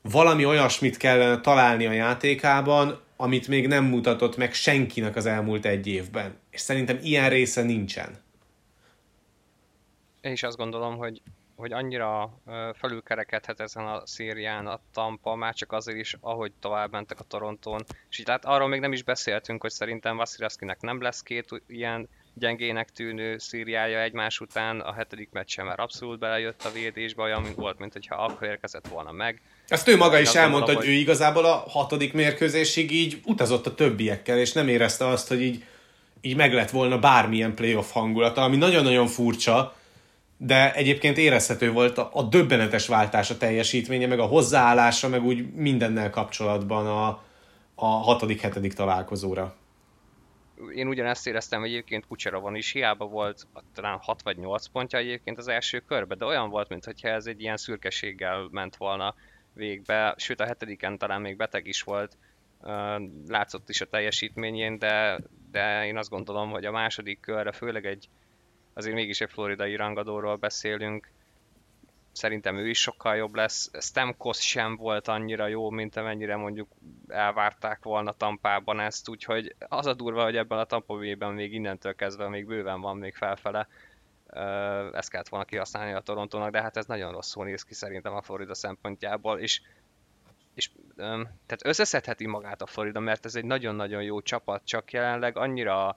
[0.01, 5.87] valami olyasmit kellene találni a játékában, amit még nem mutatott meg senkinek az elmúlt egy
[5.87, 6.37] évben.
[6.49, 8.17] És szerintem ilyen része nincsen.
[10.21, 11.21] Én is azt gondolom, hogy,
[11.55, 12.39] hogy annyira
[12.73, 17.85] felülkerekedhet ezen a szérián a Tampa, már csak azért is, ahogy tovább mentek a Torontón.
[18.09, 22.09] És így hát arról még nem is beszéltünk, hogy szerintem Vasilevskinek nem lesz két ilyen
[22.33, 27.55] gyengének tűnő szíriája egymás után, a hetedik meccsen már abszolút belejött a védésbe, olyan mint
[27.55, 29.41] volt, mint hogyha akkor érkezett volna meg.
[29.67, 34.37] Ezt ő maga is elmondta, hogy ő igazából a hatodik mérkőzésig így utazott a többiekkel,
[34.37, 35.63] és nem érezte azt, hogy így,
[36.21, 39.75] így meg lett volna bármilyen playoff hangulata, ami nagyon-nagyon furcsa,
[40.37, 45.53] de egyébként érezhető volt a, a döbbenetes váltás a teljesítménye, meg a hozzáállása, meg úgy
[45.53, 47.23] mindennel kapcsolatban a,
[47.75, 49.55] a hatodik-hetedik találkozóra
[50.73, 55.47] én ugyanezt éreztem egyébként van is, hiába volt talán 6 vagy 8 pontja egyébként az
[55.47, 59.15] első körbe, de olyan volt, mintha ez egy ilyen szürkeséggel ment volna
[59.53, 62.17] végbe, sőt a hetediken talán még beteg is volt,
[63.27, 65.19] látszott is a teljesítményén, de,
[65.51, 68.09] de én azt gondolom, hogy a második körre, főleg egy,
[68.73, 71.11] azért mégis egy floridai rangadóról beszélünk,
[72.11, 73.71] szerintem ő is sokkal jobb lesz.
[73.79, 76.67] Stemkos sem volt annyira jó, mint amennyire mondjuk
[77.07, 82.27] elvárták volna Tampában ezt, úgyhogy az a durva, hogy ebben a Tampa még innentől kezdve
[82.27, 83.67] még bőven van még felfele.
[84.93, 88.21] Ezt kellett volna kihasználni a Torontónak, de hát ez nagyon rosszul néz ki szerintem a
[88.21, 89.61] Florida szempontjából, és
[90.53, 95.95] és tehát összeszedheti magát a Florida, mert ez egy nagyon-nagyon jó csapat, csak jelenleg annyira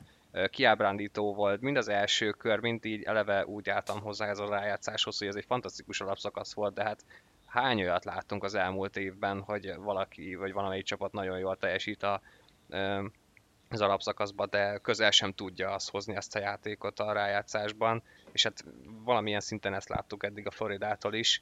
[0.50, 5.18] kiábrándító volt, mind az első kör, mind így eleve úgy álltam hozzá ez a rájátszáshoz,
[5.18, 7.04] hogy ez egy fantasztikus alapszakasz volt, de hát
[7.46, 12.20] hány olyat láttunk az elmúlt évben, hogy valaki vagy valamelyik csapat nagyon jól teljesít a,
[13.68, 18.02] az alapszakaszban, de közel sem tudja azt hozni ezt a játékot a rájátszásban,
[18.32, 18.64] és hát
[19.04, 21.40] valamilyen szinten ezt láttuk eddig a Floridától is,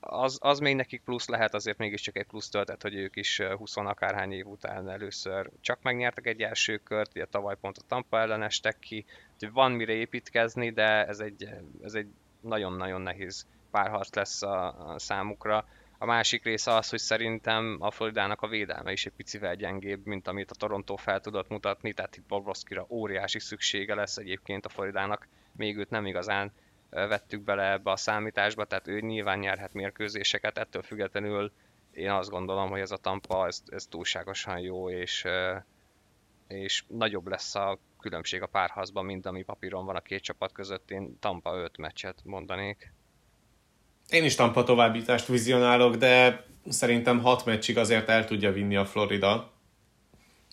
[0.00, 3.76] az, az még nekik plusz lehet, azért mégiscsak egy plusz töltet, hogy ők is 20
[3.76, 8.42] akárhány év után először csak megnyertek egy első kört, ugye tavaly pont a Tampa ellen
[8.42, 9.04] estek ki,
[9.38, 11.48] hogy van mire építkezni, de ez egy,
[11.82, 12.08] ez egy
[12.40, 15.64] nagyon-nagyon nehéz párharc lesz a, a számukra.
[15.98, 20.28] A másik része az, hogy szerintem a Floridának a védelme is egy picivel gyengébb, mint
[20.28, 25.28] amit a Toronto fel tudott mutatni, tehát itt Bobrovskira óriási szüksége lesz egyébként a Floridának,
[25.56, 26.52] még őt nem igazán
[26.90, 31.52] vettük bele ebbe a számításba, tehát ő nyilván nyerhet mérkőzéseket, ettől függetlenül
[31.92, 35.24] én azt gondolom, hogy ez a Tampa, ez, ez túlságosan jó, és,
[36.48, 40.90] és nagyobb lesz a különbség a párhazban, mint ami papíron van a két csapat között.
[40.90, 42.92] Én Tampa 5 meccset mondanék.
[44.08, 49.52] Én is Tampa továbbítást vizionálok, de szerintem 6 meccsig azért el tudja vinni a Florida,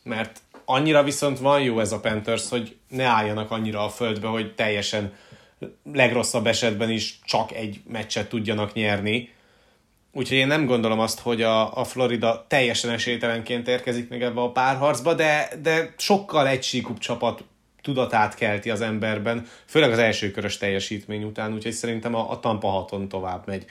[0.03, 4.55] mert annyira viszont van jó ez a Panthers, hogy ne álljanak annyira a földbe, hogy
[4.55, 5.13] teljesen
[5.93, 9.29] legrosszabb esetben is csak egy meccset tudjanak nyerni.
[10.13, 14.51] Úgyhogy én nem gondolom azt, hogy a, a Florida teljesen esélytelenként érkezik meg ebbe a
[14.51, 17.43] párharcba, de, de sokkal egysíkúbb csapat
[17.81, 22.67] tudatát kelti az emberben, főleg az első körös teljesítmény után, úgyhogy szerintem a, a Tampa
[22.67, 23.65] haton tovább megy.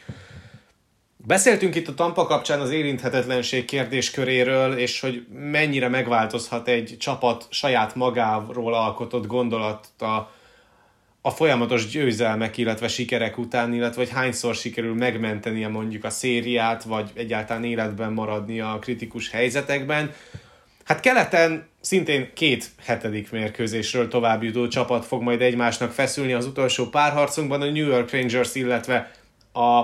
[1.16, 7.94] Beszéltünk itt a Tampa kapcsán az érinthetetlenség kérdésköréről, és hogy mennyire megváltozhat egy csapat saját
[7.94, 10.30] magáról alkotott gondolata
[11.26, 17.10] a folyamatos győzelmek, illetve sikerek után, illetve hogy hányszor sikerül megmentenie mondjuk a szériát, vagy
[17.14, 20.14] egyáltalán életben maradni a kritikus helyzetekben.
[20.84, 27.60] Hát keleten szintén két hetedik mérkőzésről továbbjutó csapat fog majd egymásnak feszülni az utolsó párharcunkban,
[27.60, 29.10] a New York Rangers, illetve
[29.52, 29.82] a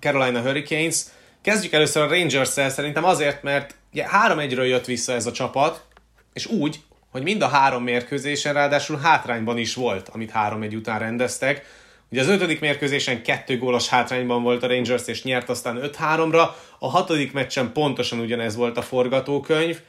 [0.00, 1.02] Carolina Hurricanes.
[1.42, 5.84] Kezdjük először a Rangers-szel, szerintem azért, mert ugye 3-1-ről jött vissza ez a csapat,
[6.32, 6.80] és úgy,
[7.16, 11.64] hogy mind a három mérkőzésen ráadásul hátrányban is volt, amit három egy után rendeztek.
[12.10, 16.48] Ugye az ötödik mérkőzésen kettő gólos hátrányban volt a Rangers, és nyert aztán 5-3-ra,
[16.78, 19.80] a hatodik meccsen pontosan ugyanez volt a forgatókönyv,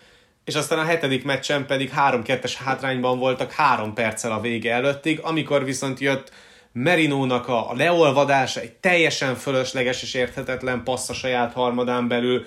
[0.45, 5.63] és aztán a hetedik meccsen pedig 3-2-es hátrányban voltak három perccel a vége előttig, amikor
[5.63, 6.31] viszont jött
[6.71, 12.45] Merinónak a leolvadása, egy teljesen fölösleges és érthetetlen passz a saját harmadán belül,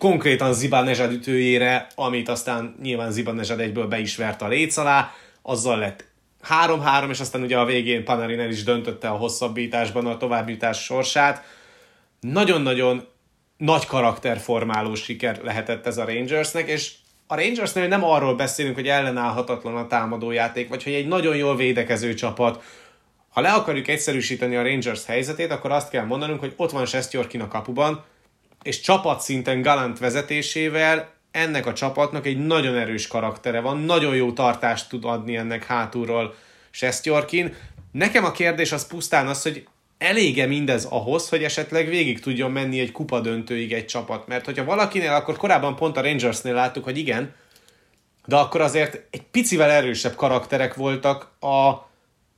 [0.00, 5.78] konkrétan Zibanejad ütőjére, amit aztán nyilván Zibanejad egyből be is vert a léc alá, azzal
[5.78, 6.04] lett
[6.48, 11.44] 3-3, és aztán ugye a végén Panarin el is döntötte a hosszabbításban a továbbjutás sorsát.
[12.20, 13.06] Nagyon-nagyon
[13.56, 16.92] nagy karakterformáló siker lehetett ez a Rangersnek, és
[17.26, 22.14] a Rangersnél nem arról beszélünk, hogy ellenállhatatlan a támadójáték, vagy hogy egy nagyon jól védekező
[22.14, 22.62] csapat,
[23.30, 27.40] Ha le akarjuk egyszerűsíteni a Rangers helyzetét, akkor azt kell mondanunk, hogy ott van Sestjorkin
[27.40, 28.04] a kapuban,
[28.62, 34.88] és csapatszinten Galant vezetésével ennek a csapatnak egy nagyon erős karaktere van, nagyon jó tartást
[34.88, 36.34] tud adni ennek hátulról
[36.70, 37.54] Sestjorkin.
[37.92, 39.66] Nekem a kérdés az pusztán az, hogy
[39.98, 44.26] elége mindez ahhoz, hogy esetleg végig tudjon menni egy kupa döntőig egy csapat.
[44.26, 47.34] Mert hogyha valakinél, akkor korábban pont a Rangersnél láttuk, hogy igen,
[48.24, 51.88] de akkor azért egy picivel erősebb karakterek voltak a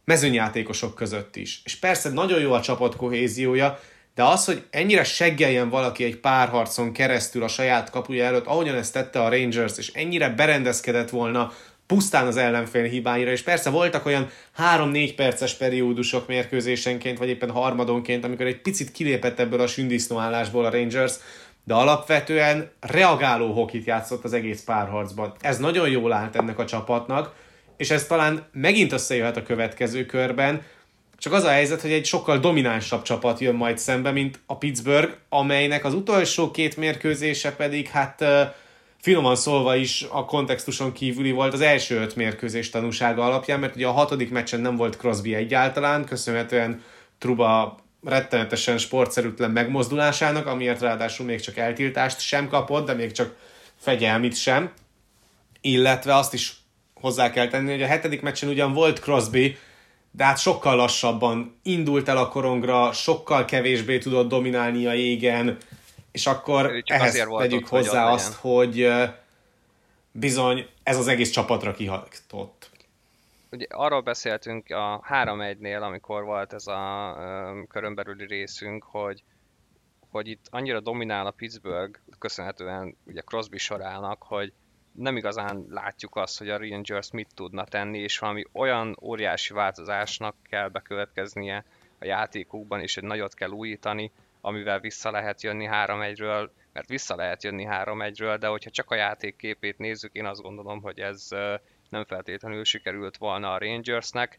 [0.05, 1.61] mezőnyjátékosok között is.
[1.65, 3.81] És persze nagyon jó a csapat kohéziója,
[4.15, 8.93] de az, hogy ennyire seggeljen valaki egy párharcon keresztül a saját kapuja előtt, ahogyan ezt
[8.93, 11.53] tette a Rangers, és ennyire berendezkedett volna
[11.87, 14.29] pusztán az ellenfél hibáira, és persze voltak olyan
[14.77, 20.71] 3-4 perces periódusok mérkőzésenként, vagy éppen harmadonként, amikor egy picit kilépett ebből a sündisznóállásból a
[20.71, 21.13] Rangers,
[21.65, 25.35] de alapvetően reagáló hokit játszott az egész párharcban.
[25.41, 27.35] Ez nagyon jól állt ennek a csapatnak,
[27.77, 30.63] és ez talán megint összejöhet a következő körben,
[31.23, 35.13] csak az a helyzet, hogy egy sokkal dominánsabb csapat jön majd szembe, mint a Pittsburgh,
[35.29, 38.25] amelynek az utolsó két mérkőzése pedig hát
[39.01, 43.87] finoman szólva is a kontextuson kívüli volt az első öt mérkőzés tanúsága alapján, mert ugye
[43.87, 46.83] a hatodik meccsen nem volt Crosby egyáltalán, köszönhetően
[47.19, 53.37] Truba rettenetesen sportszerűtlen megmozdulásának, amiért ráadásul még csak eltiltást sem kapott, de még csak
[53.77, 54.73] fegyelmit sem.
[55.61, 56.57] Illetve azt is
[56.95, 59.57] hozzá kell tenni, hogy a hetedik meccsen ugyan volt Crosby,
[60.13, 65.57] de hát sokkal lassabban indult el a korongra, sokkal kevésbé tudott dominálni a jégen,
[66.11, 68.89] és akkor Csak ehhez tegyük ott, hozzá hogy azt, hogy
[70.13, 72.71] bizony ez az egész csapatra kihatott.
[73.51, 77.17] Ugye arról beszéltünk a 3-1-nél, amikor volt ez a
[77.69, 79.23] körönbelüli részünk, hogy,
[80.11, 84.53] hogy itt annyira dominál a Pittsburgh, köszönhetően ugye Crosby sorának, hogy
[84.93, 90.35] nem igazán látjuk azt, hogy a Rangers mit tudna tenni, és valami olyan óriási változásnak
[90.43, 91.65] kell bekövetkeznie
[91.99, 97.43] a játékukban, és egy nagyot kell újítani, amivel vissza lehet jönni 3-1-ről, mert vissza lehet
[97.43, 101.29] jönni 3-1-ről, de hogyha csak a játék képét nézzük, én azt gondolom, hogy ez
[101.89, 104.39] nem feltétlenül sikerült volna a Rangersnek.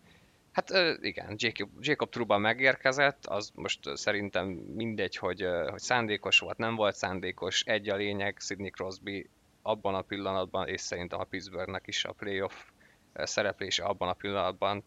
[0.51, 0.69] Hát
[1.01, 6.95] igen, Jacob, Jacob Truba megérkezett, az most szerintem mindegy, hogy, hogy szándékos volt, nem volt
[6.95, 9.29] szándékos, egy a lényeg, Sidney Crosby
[9.63, 12.53] abban a pillanatban, és szerintem a Pittsburghnek is a playoff
[13.13, 14.83] szereplése abban a pillanatban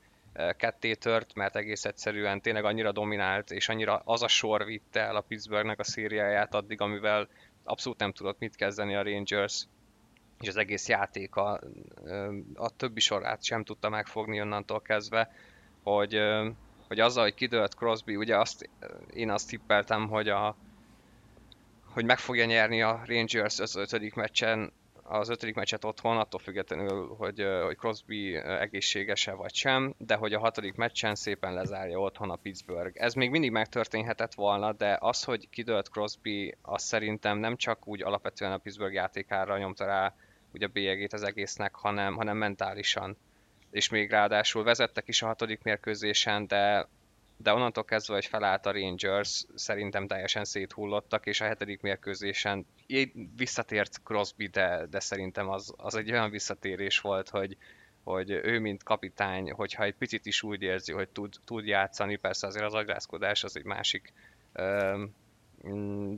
[0.57, 5.17] ketté tört, mert egész egyszerűen tényleg annyira dominált, és annyira az a sor vitte el
[5.17, 7.29] a Pittsburghnek a szériáját addig, amivel
[7.65, 9.67] abszolút nem tudott mit kezdeni a Rangers,
[10.41, 11.61] és az egész játék a,
[12.55, 15.31] a többi sorát sem tudta megfogni onnantól kezdve,
[15.83, 16.19] hogy,
[16.89, 18.71] hogy azzal, hogy kidőlt Crosby, ugye azt,
[19.15, 20.57] én azt tippeltem, hogy a,
[21.97, 24.73] hogy meg fogja nyerni a Rangers az ötödik meccsen,
[25.03, 30.39] az ötödik meccset otthon, attól függetlenül, hogy, hogy Crosby egészségese vagy sem, de hogy a
[30.39, 33.03] hatodik meccsen szépen lezárja otthon a Pittsburgh.
[33.03, 38.03] Ez még mindig megtörténhetett volna, de az, hogy kidőlt Crosby, az szerintem nem csak úgy
[38.03, 40.15] alapvetően a Pittsburgh játékára nyomta rá
[40.53, 43.17] ugye a bélyegét az egésznek, hanem, hanem mentálisan.
[43.71, 46.89] És még ráadásul vezettek is a hatodik mérkőzésen, de
[47.37, 52.67] de onnantól kezdve, hogy felállt a Rangers, szerintem teljesen széthullottak, és a hetedik mérkőzésen
[53.37, 57.57] visszatért Crosby, de, de szerintem az, az egy olyan visszatérés volt, hogy,
[58.03, 62.47] hogy ő, mint kapitány, hogyha egy picit is úgy érzi, hogy tud, tud játszani, persze
[62.47, 64.13] azért az agrászkodás az egy másik
[64.53, 65.05] ö,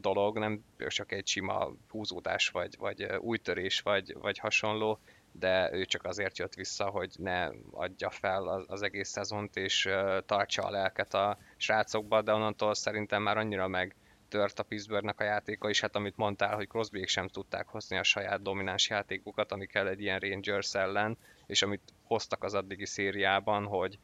[0.00, 4.98] dolog, nem csak egy sima húzódás, vagy, vagy újtörés, vagy, vagy hasonló,
[5.38, 9.88] de ő csak azért jött vissza, hogy ne adja fel az, egész szezont, és
[10.26, 13.94] tartsa a lelket a srácokba, de onnantól szerintem már annyira meg
[14.28, 18.02] tört a Pittsburghnek a játéka, és hát amit mondtál, hogy crosby sem tudták hozni a
[18.02, 23.64] saját domináns játékukat, ami kell egy ilyen Rangers ellen, és amit hoztak az addigi szériában,
[23.64, 23.98] hogy,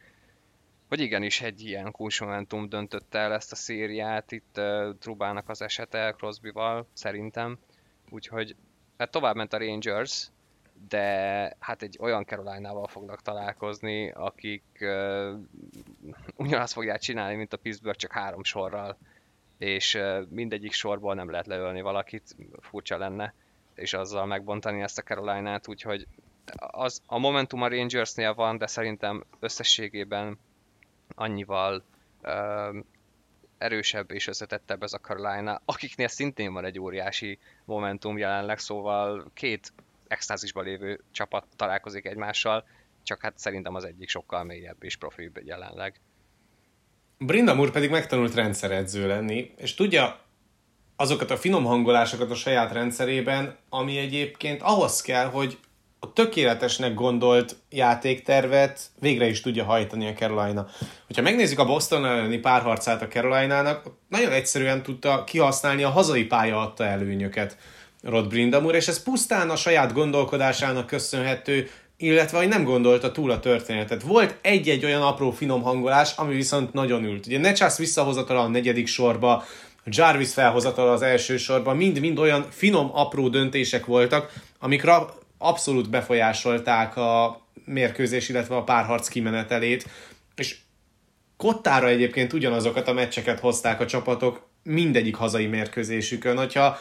[0.88, 6.14] hogy igenis egy ilyen kulcsmomentum döntötte el ezt a szériát, itt uh, Trubának az esete
[6.16, 7.58] Crosbyval szerintem,
[8.10, 8.56] úgyhogy
[8.98, 10.28] hát tovább ment a Rangers,
[10.88, 15.38] de hát egy olyan Caroline-nával fognak találkozni, akik uh,
[16.36, 18.96] ugyanazt fogják csinálni, mint a Pittsburgh, csak három sorral,
[19.58, 23.34] és uh, mindegyik sorból nem lehet leölni valakit, furcsa lenne,
[23.74, 26.06] és azzal megbontani ezt a Caroline-át, úgyhogy
[26.56, 30.38] az, a Momentum a Rangersnél van, de szerintem összességében
[31.14, 31.84] annyival
[32.22, 32.76] uh,
[33.58, 39.72] erősebb és összetettebb ez a Carolina, akiknél szintén van egy óriási momentum jelenleg, szóval két
[40.08, 42.64] extázisban lévő csapat találkozik egymással,
[43.02, 46.00] csak hát szerintem az egyik sokkal mélyebb és profibb jelenleg.
[47.18, 50.20] Brinda Moore pedig megtanult rendszeredző lenni, és tudja
[50.96, 55.58] azokat a finom hangolásokat a saját rendszerében, ami egyébként ahhoz kell, hogy
[55.98, 60.66] a tökéletesnek gondolt játéktervet végre is tudja hajtani a Carolina.
[61.06, 66.60] Hogyha megnézzük a Boston elleni párharcát a Carolina-nak, nagyon egyszerűen tudta kihasználni a hazai pálya
[66.60, 67.56] adta előnyöket
[68.04, 73.40] Rod Brindamur, és ez pusztán a saját gondolkodásának köszönhető, illetve hogy nem gondolta túl a
[73.40, 74.02] történetet.
[74.02, 77.26] Volt egy-egy olyan apró finom hangolás, ami viszont nagyon ült.
[77.26, 79.44] Ugye Necsász visszahozatala a negyedik sorba,
[79.86, 84.96] Jarvis felhozatala az első sorban, mind-mind olyan finom, apró döntések voltak, amikre
[85.38, 89.88] abszolút befolyásolták a mérkőzés, illetve a párharc kimenetelét,
[90.36, 90.56] és
[91.36, 96.36] kottára egyébként ugyanazokat a meccseket hozták a csapatok mindegyik hazai mérkőzésükön.
[96.36, 96.78] Hogyha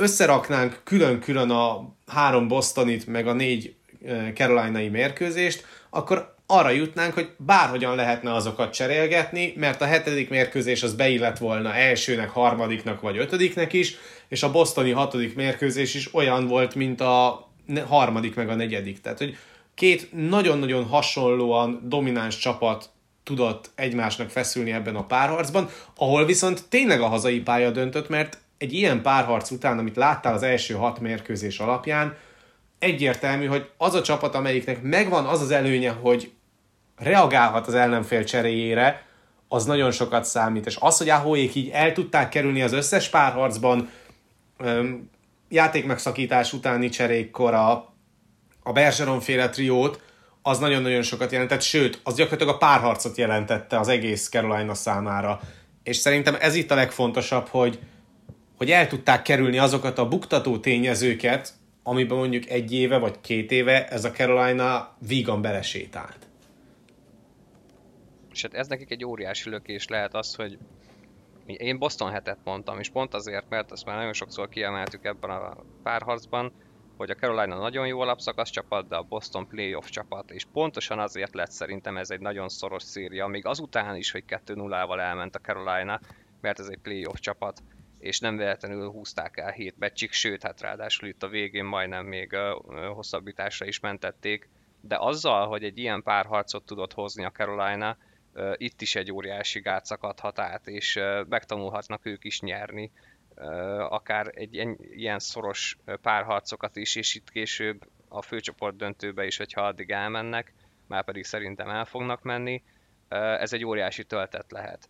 [0.00, 3.74] összeraknánk külön-külön a három Bostonit, meg a négy
[4.34, 10.94] Carolinai mérkőzést, akkor arra jutnánk, hogy bárhogyan lehetne azokat cserélgetni, mert a hetedik mérkőzés az
[10.94, 13.96] beillett volna elsőnek, harmadiknak vagy ötödiknek is,
[14.28, 17.48] és a bostoni hatodik mérkőzés is olyan volt, mint a
[17.88, 19.00] harmadik meg a negyedik.
[19.00, 19.36] Tehát, hogy
[19.74, 22.90] két nagyon-nagyon hasonlóan domináns csapat
[23.24, 28.72] tudott egymásnak feszülni ebben a párharcban, ahol viszont tényleg a hazai pálya döntött, mert egy
[28.72, 32.16] ilyen párharc után, amit láttál az első hat mérkőzés alapján,
[32.78, 36.32] egyértelmű, hogy az a csapat, amelyiknek megvan az az előnye, hogy
[36.96, 39.06] reagálhat az ellenfél cseréjére,
[39.48, 40.66] az nagyon sokat számít.
[40.66, 43.90] És az, hogy Ahóék így el tudták kerülni az összes párharcban,
[45.48, 47.70] játékmegszakítás utáni cserékkor a,
[48.62, 50.02] a Bergeron féle triót,
[50.42, 55.40] az nagyon-nagyon sokat jelentett, sőt, az gyakorlatilag a párharcot jelentette az egész Carolina számára.
[55.82, 57.78] És szerintem ez itt a legfontosabb, hogy,
[58.60, 61.52] hogy el tudták kerülni azokat a buktató tényezőket,
[61.82, 66.28] amiben mondjuk egy éve vagy két éve ez a Carolina vígan belesétált.
[68.32, 70.58] És hát ez nekik egy óriási lökés lehet az, hogy
[71.46, 75.56] én Boston hetet mondtam, és pont azért, mert azt már nagyon sokszor kiemeltük ebben a
[75.82, 76.52] párharcban,
[76.96, 81.34] hogy a Carolina nagyon jó alapszakasz csapat, de a Boston playoff csapat, és pontosan azért
[81.34, 86.00] lett szerintem ez egy nagyon szoros széria, még azután is, hogy 2-0-val elment a Carolina,
[86.40, 87.62] mert ez egy playoff csapat,
[88.00, 92.36] és nem véletlenül húzták el hét meccsig, sőt, hát ráadásul itt a végén majdnem még
[92.94, 94.48] hosszabbításra is mentették,
[94.80, 97.96] de azzal, hogy egy ilyen párharcot tudott hozni a Carolina,
[98.56, 102.92] itt is egy óriási gát szakadhat át, és megtanulhatnak ők is nyerni,
[103.88, 109.90] akár egy ilyen szoros párharcokat is, és itt később a főcsoport döntőbe is, hogyha addig
[109.90, 110.52] elmennek,
[110.86, 112.62] már pedig szerintem el fognak menni,
[113.08, 114.88] ez egy óriási töltet lehet.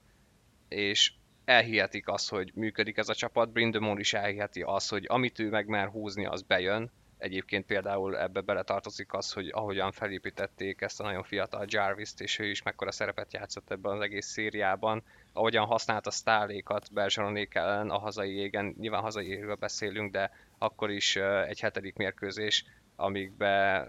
[0.69, 1.13] És
[1.51, 5.67] elhihetik azt, hogy működik ez a csapat, Brindamore is elhiheti azt, hogy amit ő meg
[5.67, 6.91] mer húzni, az bejön,
[7.21, 12.47] Egyébként például ebbe beletartozik az, hogy ahogyan felépítették ezt a nagyon fiatal Jarvis-t, és ő
[12.47, 18.37] is mekkora szerepet játszott ebben az egész szériában, ahogyan használta sztálékat Bergeronék ellen a hazai
[18.37, 22.65] égen, nyilván hazai égről beszélünk, de akkor is egy hetedik mérkőzés,
[22.97, 23.87] amikbe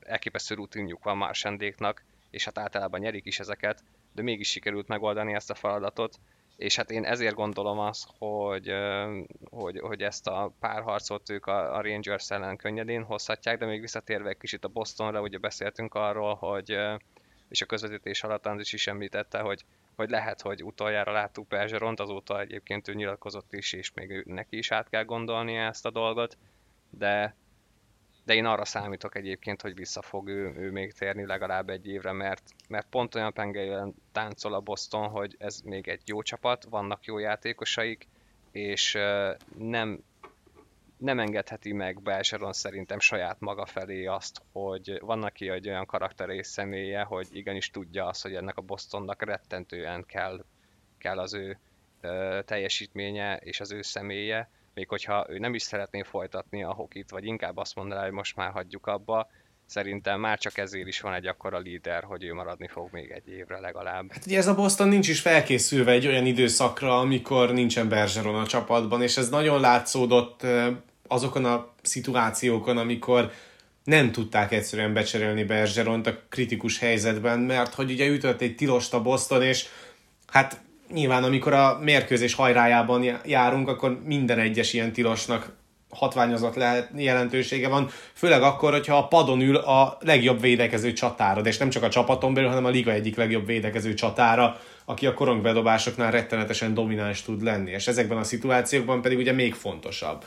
[0.00, 3.82] elképesztő rutinjuk van Marsendéknak, és hát általában nyerik is ezeket,
[4.12, 6.18] de mégis sikerült megoldani ezt a feladatot,
[6.58, 8.72] és hát én ezért gondolom azt, hogy,
[9.50, 14.28] hogy, hogy ezt a párharcot ők a, a Rangers ellen könnyedén hozhatják, de még visszatérve
[14.28, 16.78] egy kicsit a Bostonra, ugye beszéltünk arról, hogy
[17.48, 19.64] és a közvetítés alatt Andris is említette, hogy,
[19.96, 24.70] hogy lehet, hogy utoljára láttuk Bergeront, azóta egyébként ő nyilatkozott is, és még neki is
[24.70, 26.38] át kell gondolni ezt a dolgot,
[26.90, 27.34] de
[28.28, 32.12] de én arra számítok egyébként, hogy vissza fog ő, ő még térni legalább egy évre,
[32.12, 37.04] mert, mert pont olyan pengeiben táncol a Boston, hogy ez még egy jó csapat, vannak
[37.04, 38.08] jó játékosaik,
[38.52, 38.92] és
[39.58, 40.04] nem,
[40.96, 46.28] nem engedheti meg Bergeron szerintem saját maga felé azt, hogy van neki egy olyan karakter
[46.28, 50.44] és személye, hogy igenis tudja azt, hogy ennek a Bostonnak rettentően kell,
[50.98, 51.58] kell az ő
[52.44, 57.24] teljesítménye és az ő személye, még hogyha ő nem is szeretné folytatni a hokit, vagy
[57.24, 59.30] inkább azt mondaná, hogy most már hagyjuk abba,
[59.66, 63.28] szerintem már csak ezért is van egy akkora líder, hogy ő maradni fog még egy
[63.28, 64.12] évre legalább.
[64.12, 68.46] Hát ugye ez a Boston nincs is felkészülve egy olyan időszakra, amikor nincsen Bergeron a
[68.46, 70.46] csapatban, és ez nagyon látszódott
[71.08, 73.32] azokon a szituációkon, amikor
[73.84, 79.02] nem tudták egyszerűen becserélni Bergeront a kritikus helyzetben, mert hogy ugye ütött egy tilost a
[79.02, 79.66] Boston, és
[80.26, 80.60] hát
[80.92, 85.56] nyilván amikor a mérkőzés hajrájában járunk, akkor minden egyes ilyen tilosnak
[85.90, 91.58] hatványozott lehet, jelentősége van, főleg akkor, hogyha a padon ül a legjobb védekező csatára, és
[91.58, 96.10] nem csak a csapaton belül, hanem a liga egyik legjobb védekező csatára, aki a korongbedobásoknál
[96.10, 100.24] rettenetesen domináns tud lenni, és ezekben a szituációkban pedig ugye még fontosabb.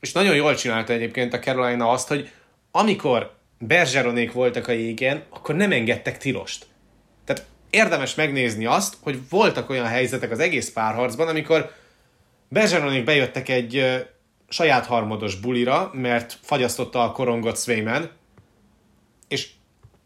[0.00, 2.30] És nagyon jól csinálta egyébként a Carolina azt, hogy
[2.70, 6.66] amikor Bergeronék voltak a jégen, akkor nem engedtek tilost.
[7.24, 11.72] Tehát érdemes megnézni azt, hogy voltak olyan helyzetek az egész párharcban, amikor
[12.48, 14.04] Bergeronék bejöttek egy
[14.48, 18.10] saját harmados bulira, mert fagyasztotta a korongot Swayman,
[19.28, 19.48] és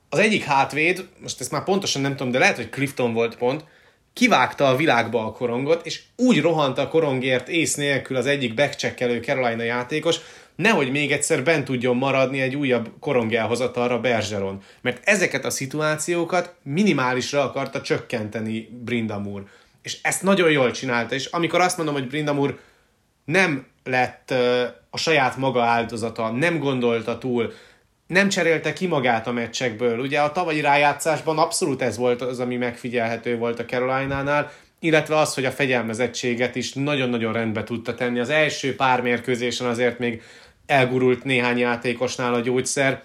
[0.08, 3.64] az egyik hátvéd, most ezt már pontosan nem tudom, de lehet, hogy Clifton volt pont,
[4.12, 9.20] kivágta a világba a korongot, és úgy rohant a korongért ész nélkül az egyik backcheckelő
[9.20, 10.16] Carolina játékos,
[10.62, 14.62] nehogy még egyszer bent tudjon maradni egy újabb korong elhozatalra Bergeron.
[14.80, 19.44] Mert ezeket a szituációkat minimálisra akarta csökkenteni Brindamur.
[19.82, 22.58] És ezt nagyon jól csinálta, és amikor azt mondom, hogy Brindamur
[23.24, 24.34] nem lett
[24.90, 27.52] a saját maga áldozata, nem gondolta túl,
[28.06, 29.98] nem cserélte ki magát a meccsekből.
[29.98, 35.34] Ugye a tavalyi rájátszásban abszolút ez volt az, ami megfigyelhető volt a Caroline-nál, illetve az,
[35.34, 38.18] hogy a fegyelmezettséget is nagyon-nagyon rendbe tudta tenni.
[38.20, 40.22] Az első pár mérkőzésen azért még
[40.68, 43.04] elgurult néhány játékosnál a gyógyszer,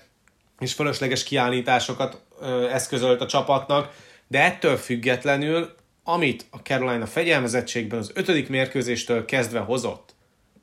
[0.60, 2.22] és fölösleges kiállításokat
[2.72, 3.96] eszközölt a csapatnak,
[4.28, 10.16] de ettől függetlenül, amit a Carolina fegyelmezettségben az ötödik mérkőzéstől kezdve hozott,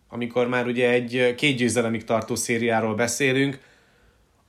[0.09, 3.59] amikor már ugye egy két győzelemig tartó szériáról beszélünk,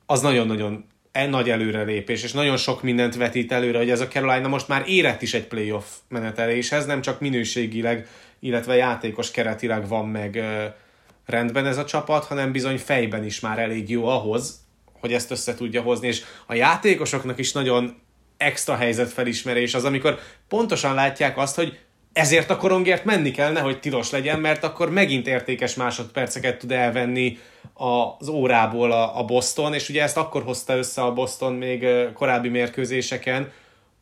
[0.06, 4.48] az nagyon-nagyon e nagy előrelépés, és nagyon sok mindent vetít előre, hogy ez a Carolina
[4.48, 8.08] most már érett is egy playoff meneteléshez, nem csak minőségileg,
[8.40, 10.44] illetve játékos keretileg van meg
[11.26, 14.60] rendben ez a csapat, hanem bizony fejben is már elég jó ahhoz,
[15.00, 18.00] hogy ezt össze tudja hozni, és a játékosoknak is nagyon
[18.36, 20.18] extra helyzetfelismerés az, amikor
[20.48, 21.78] pontosan látják azt, hogy
[22.12, 27.38] ezért a korongért menni kell, nehogy tilos legyen, mert akkor megint értékes másodperceket tud elvenni
[27.74, 32.48] az órából a, a Boston, és ugye ezt akkor hozta össze a Boston még korábbi
[32.48, 33.52] mérkőzéseken,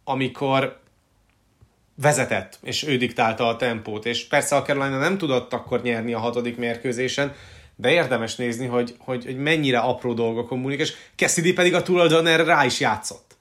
[0.04, 0.80] amikor
[1.94, 6.18] vezetett, és ő diktálta a tempót, és persze a Carolina nem tudott akkor nyerni a
[6.18, 7.34] hatodik mérkőzésen,
[7.76, 12.26] de érdemes nézni, hogy, hogy, hogy mennyire apró dolgokon múlik, és Cassidy pedig a tulajdon
[12.26, 13.36] erre rá is játszott.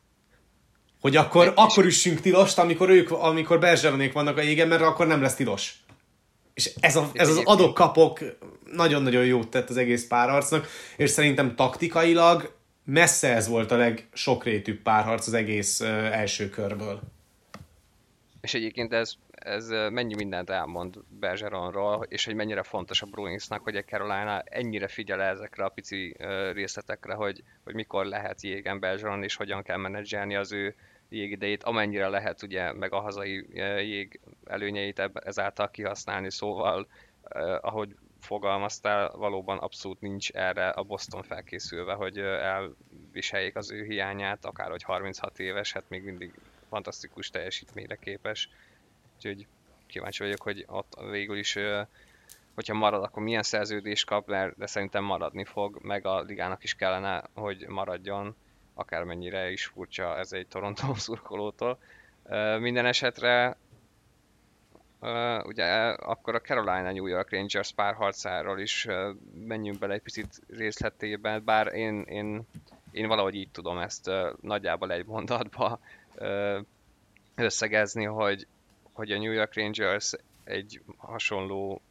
[1.02, 5.08] Hogy akkor, Meg akkor üssünk tilost, amikor ők, amikor Berzseronék vannak a jégen, mert akkor
[5.08, 5.74] nem lesz tilos.
[6.54, 8.20] És ez, a, ez az adok-kapok
[8.74, 10.68] nagyon-nagyon jót tett az egész párharcnak,
[10.98, 12.54] és szerintem taktikailag
[12.86, 15.80] messze ez volt a legsokrétűbb párharc az egész
[16.12, 17.02] első körből.
[18.42, 23.76] És egyébként ez, ez mennyi mindent elmond Bergeronról, és hogy mennyire fontos a Bruinsnak, hogy
[23.76, 26.16] a Carolina ennyire figyel ezekre a pici
[26.54, 30.76] részletekre, hogy, hogy mikor lehet jégen Bergeron, és hogyan kell menedzselni az ő
[31.10, 33.46] jégidejét, amennyire lehet ugye meg a hazai
[33.88, 36.88] jég előnyeit ezáltal kihasználni, szóval
[37.62, 44.70] ahogy fogalmaztál, valóban abszolút nincs erre a Boston felkészülve, hogy elviseljék az ő hiányát, akár
[44.70, 46.34] hogy 36 éves, hát még mindig
[46.70, 48.50] fantasztikus teljesítményre képes.
[49.16, 49.48] Úgyhogy
[49.88, 51.58] kíváncsi vagyok, hogy ott végül is,
[52.56, 54.28] hogyha marad, akkor milyen szerződést kap,
[54.58, 58.36] de szerintem maradni fog, meg a ligának is kellene, hogy maradjon,
[58.74, 61.80] akármennyire is furcsa ez egy Toronto szurkolótól.
[62.60, 63.58] Minden esetre
[65.02, 69.16] Uh, ugye akkor a Carolina New York Rangers párharcáról is uh,
[69.46, 72.42] menjünk bele egy picit részletében, bár én, én,
[72.92, 75.80] én valahogy így tudom ezt uh, nagyjából egy mondatba
[77.36, 78.48] összegezni, hogy,
[78.94, 80.12] hogy a New York Rangers
[80.44, 81.82] egy hasonló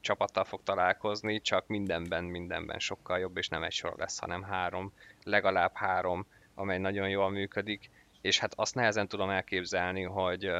[0.00, 4.92] csapattal fog találkozni, csak mindenben, mindenben sokkal jobb, és nem egy sor lesz, hanem három,
[5.24, 7.90] legalább három, amely nagyon jól működik,
[8.20, 10.50] és hát azt nehezen tudom elképzelni, hogy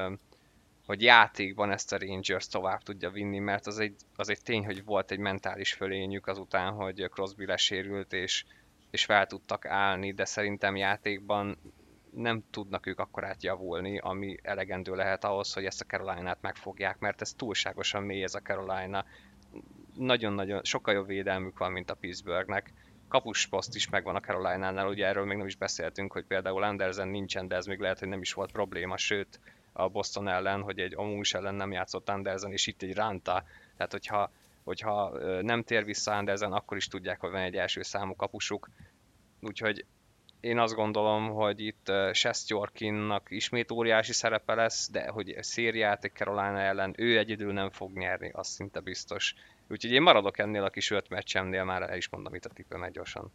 [0.90, 4.84] hogy játékban ezt a Rangers tovább tudja vinni, mert az egy, az egy tény, hogy
[4.84, 8.44] volt egy mentális fölényük azután, hogy Crosby lesérült, és,
[8.90, 11.58] és fel tudtak állni, de szerintem játékban
[12.14, 17.20] nem tudnak ők akkor átjavulni, ami elegendő lehet ahhoz, hogy ezt a Carolina-t megfogják, mert
[17.20, 19.04] ez túlságosan mély ez a Carolina.
[19.94, 22.72] Nagyon-nagyon, sokkal jobb védelmük van, mint a Pittsburghnek.
[23.08, 27.48] Kapusposzt is megvan a Caroline-nál, ugye erről még nem is beszéltünk, hogy például Andersen nincsen,
[27.48, 29.40] de ez még lehet, hogy nem is volt probléma, sőt,
[29.72, 33.44] a Boston ellen, hogy egy Amus ellen nem játszott Andersen, és itt egy Ranta.
[33.76, 34.32] Tehát, hogyha,
[34.64, 38.70] hogyha nem tér vissza Andersen, akkor is tudják, hogy van egy első számú kapusuk.
[39.40, 39.84] Úgyhogy
[40.40, 46.94] én azt gondolom, hogy itt Shestjorkinnak ismét óriási szerepe lesz, de hogy szériát Carolina ellen
[46.96, 49.34] ő egyedül nem fog nyerni, az szinte biztos.
[49.68, 52.92] Úgyhogy én maradok ennél a kis öt meccsemnél, már el is mondom itt a tippemet
[52.92, 53.32] gyorsan.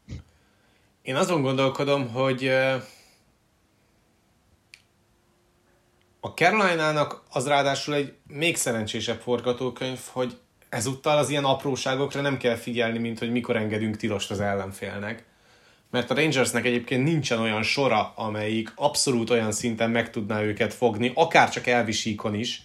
[1.02, 2.52] Én azon gondolkodom, hogy
[6.26, 10.38] A Carolina-nak az ráadásul egy még szerencsésebb forgatókönyv, hogy
[10.70, 15.26] ezúttal az ilyen apróságokra nem kell figyelni, mint hogy mikor engedünk tilost az ellenfélnek.
[15.96, 21.12] Mert a Rangersnek egyébként nincsen olyan sora, amelyik abszolút olyan szinten meg tudná őket fogni,
[21.14, 22.62] akár csak elvisíkon is,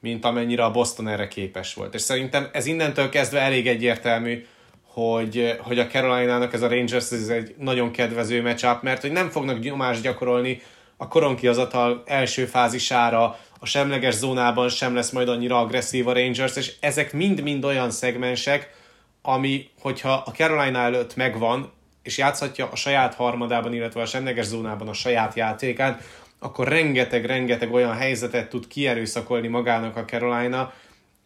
[0.00, 1.94] mint amennyire a Boston erre képes volt.
[1.94, 4.46] És szerintem ez innentől kezdve elég egyértelmű,
[4.82, 9.30] hogy, hogy a Carolina-nak ez a Rangers ez egy nagyon kedvező matchup, mert hogy nem
[9.30, 10.62] fognak nyomást gyakorolni
[10.96, 16.72] a koronkiazatal első fázisára, a semleges zónában sem lesz majd annyira agresszív a Rangers, és
[16.80, 18.74] ezek mind-mind olyan szegmensek,
[19.22, 21.72] ami, hogyha a Carolina előtt megvan,
[22.02, 25.98] és játszhatja a saját harmadában, illetve a semleges zónában a saját játékán,
[26.38, 30.72] akkor rengeteg-rengeteg olyan helyzetet tud kierőszakolni magának a Carolina,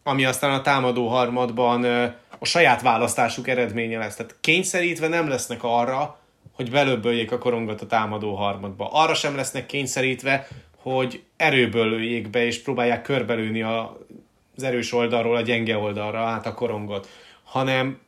[0.03, 1.83] ami aztán a támadó harmadban
[2.39, 4.15] a saját választásuk eredménye lesz.
[4.15, 6.19] Tehát kényszerítve nem lesznek arra,
[6.51, 8.89] hogy belöbböljék a korongot a támadó harmadba.
[8.91, 10.47] Arra sem lesznek kényszerítve,
[10.77, 13.97] hogy erőből lőjék be, és próbálják körbelőni a,
[14.55, 17.09] az erős oldalról a gyenge oldalra át a korongot,
[17.43, 17.99] hanem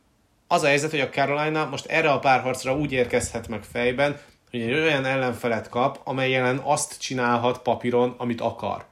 [0.52, 4.18] az a helyzet, hogy a Carolina most erre a párharcra úgy érkezhet meg fejben,
[4.50, 8.84] hogy egy olyan ellenfelet kap, amely jelen azt csinálhat papíron, amit akar.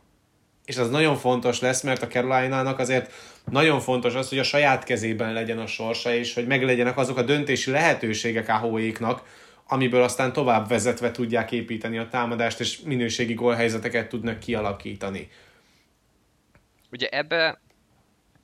[0.64, 3.12] És az nagyon fontos lesz, mert a Carolina-nak azért
[3.50, 7.22] nagyon fontos az, hogy a saját kezében legyen a sorsa, és hogy meglegyenek azok a
[7.22, 9.22] döntési lehetőségek Ahoéknak,
[9.66, 15.30] amiből aztán tovább vezetve tudják építeni a támadást, és minőségi gólhelyzeteket tudnak kialakítani.
[16.90, 17.60] Ugye ebbe,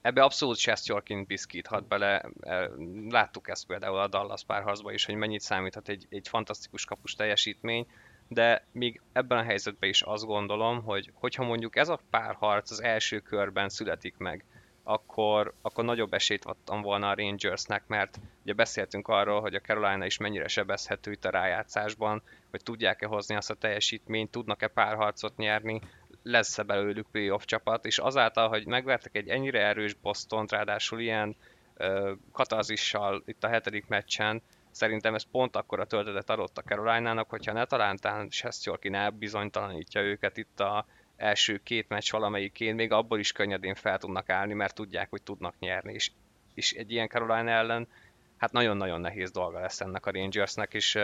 [0.05, 1.26] ebbe abszolút Shestyorkin
[1.64, 2.70] hat bele, e,
[3.09, 7.86] láttuk ezt például a Dallas párharcban is, hogy mennyit számíthat egy, egy fantasztikus kapus teljesítmény,
[8.28, 12.82] de még ebben a helyzetben is azt gondolom, hogy hogyha mondjuk ez a párharc az
[12.82, 14.44] első körben születik meg,
[14.82, 20.05] akkor, akkor nagyobb esélyt adtam volna a Rangersnek, mert ugye beszéltünk arról, hogy a Carolina
[20.05, 25.81] is mennyire sebezhető itt a rájátszásban, hogy tudják-e hozni azt a teljesítményt, tudnak-e párharcot nyerni,
[26.24, 31.36] lesz-e belőlük playoff csapat, és azáltal, hogy megvertek egy ennyire erős Boston, ráadásul ilyen
[31.76, 37.30] ö, katarzissal itt a hetedik meccsen, szerintem ez pont akkor a töltetet adott a Carolina-nak,
[37.30, 40.86] hogyha ne talántán Sestjorkin elbizonytalanítja őket itt a
[41.16, 45.55] első két meccs valamelyikén, még abból is könnyedén fel tudnak állni, mert tudják, hogy tudnak
[45.59, 46.10] nyerni, és,
[46.55, 47.88] és egy ilyen Carolina ellen
[48.36, 50.98] hát nagyon-nagyon nehéz dolga lesz ennek a Rangersnek, és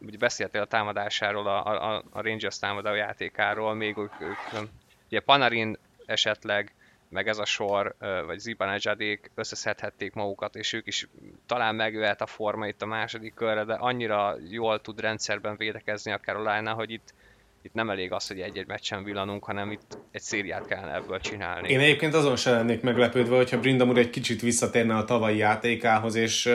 [0.00, 4.68] ugye beszéltél a támadásáról, a, a, a Rangers támadó játékáról, még ők, ők
[5.06, 6.74] ugye Panarin esetleg,
[7.08, 7.94] meg ez a sor,
[8.26, 11.08] vagy Zibanejadék összeszedhették magukat, és ők is
[11.46, 16.18] talán megjöhet a forma itt a második körre, de annyira jól tud rendszerben védekezni a
[16.72, 17.14] hogy itt
[17.66, 21.68] itt nem elég az, hogy egy-egy meccsen villanunk, hanem itt egy szériát kellene ebből csinálni.
[21.68, 26.52] Én egyébként azon sem lennék meglepődve, hogyha Brindamur egy kicsit visszatérne a tavalyi játékához, és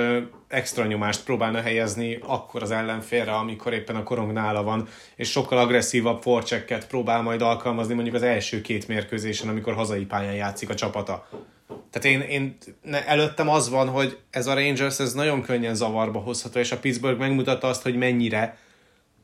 [0.47, 5.57] extra nyomást próbálna helyezni akkor az ellenfélre, amikor éppen a korong nála van, és sokkal
[5.57, 10.75] agresszívabb forcsekket próbál majd alkalmazni mondjuk az első két mérkőzésen, amikor hazai pályán játszik a
[10.75, 11.27] csapata.
[11.89, 16.19] Tehát én, én ne, előttem az van, hogy ez a Rangers ez nagyon könnyen zavarba
[16.19, 18.57] hozható, és a Pittsburgh megmutatta azt, hogy mennyire,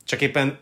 [0.05, 0.59] csak éppen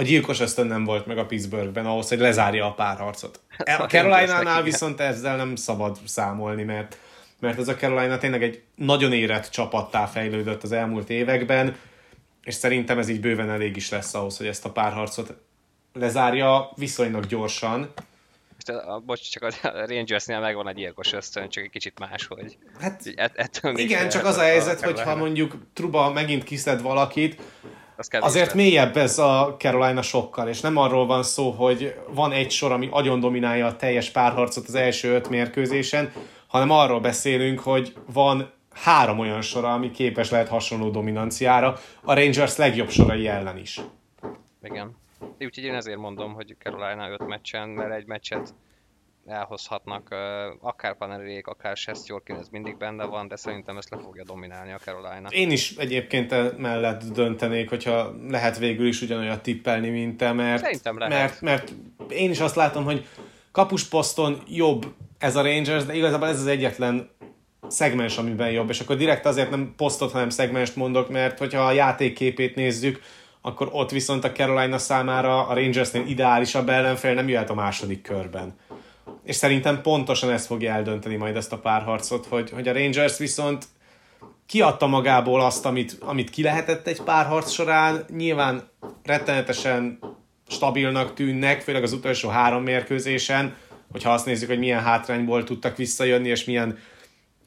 [0.00, 3.40] a gyilkos ösztön nem volt meg a Pittsburghben ahhoz, hogy lezárja a párharcot.
[3.58, 6.98] A Carolina-nál viszont ezzel nem szabad számolni, mert,
[7.38, 11.76] mert ez a Carolina tényleg egy nagyon érett csapattá fejlődött az elmúlt években,
[12.42, 15.34] és szerintem ez így bőven elég is lesz ahhoz, hogy ezt a párharcot
[15.92, 17.92] lezárja viszonylag gyorsan.
[18.66, 19.50] A, a, bocs, csak a
[19.86, 22.58] Rangersnél megvan a gyilkos ösztön, csak egy kicsit máshogy.
[22.80, 27.42] Hát, et, ettől igen, csak az a helyzet, hogy ha mondjuk Truba megint kiszed valakit,
[28.00, 32.50] az Azért mélyebb ez a Carolina sokkal, és nem arról van szó, hogy van egy
[32.50, 36.12] sor, ami agyon dominálja a teljes párharcot az első öt mérkőzésen,
[36.46, 42.56] hanem arról beszélünk, hogy van három olyan sor, ami képes lehet hasonló dominanciára, a Rangers
[42.56, 43.80] legjobb sorai ellen is.
[44.62, 44.96] Igen.
[45.38, 48.54] Úgyhogy én ezért mondom, hogy Carolina öt meccsen, mert egy meccset
[49.26, 50.14] elhozhatnak,
[50.60, 54.78] akár Panerék, akár Sestjorkin, ez mindig benne van, de szerintem ezt le fogja dominálni a
[54.78, 55.28] Carolina.
[55.28, 60.98] Én is egyébként mellett döntenék, hogyha lehet végül is ugyanolyan tippelni, mint te, mert, szerintem
[60.98, 61.40] lehet.
[61.40, 61.72] mert, mert
[62.08, 63.06] én is azt látom, hogy
[63.52, 64.86] kapusposzton jobb
[65.18, 67.10] ez a Rangers, de igazából ez az egyetlen
[67.68, 71.72] szegmens, amiben jobb, és akkor direkt azért nem posztot, hanem szegmenst mondok, mert hogyha a
[71.72, 73.00] játékképét nézzük,
[73.40, 78.54] akkor ott viszont a Carolina számára a Rangersnél ideálisabb ellenfél nem jöhet a második körben
[79.30, 83.64] és szerintem pontosan ez fogja eldönteni majd ezt a párharcot, hogy, hogy a Rangers viszont
[84.46, 88.68] kiadta magából azt, amit, amit ki lehetett egy párharc során, nyilván
[89.02, 89.98] rettenetesen
[90.48, 93.56] stabilnak tűnnek, főleg az utolsó három mérkőzésen,
[93.92, 96.78] hogyha azt nézzük, hogy milyen hátrányból tudtak visszajönni, és milyen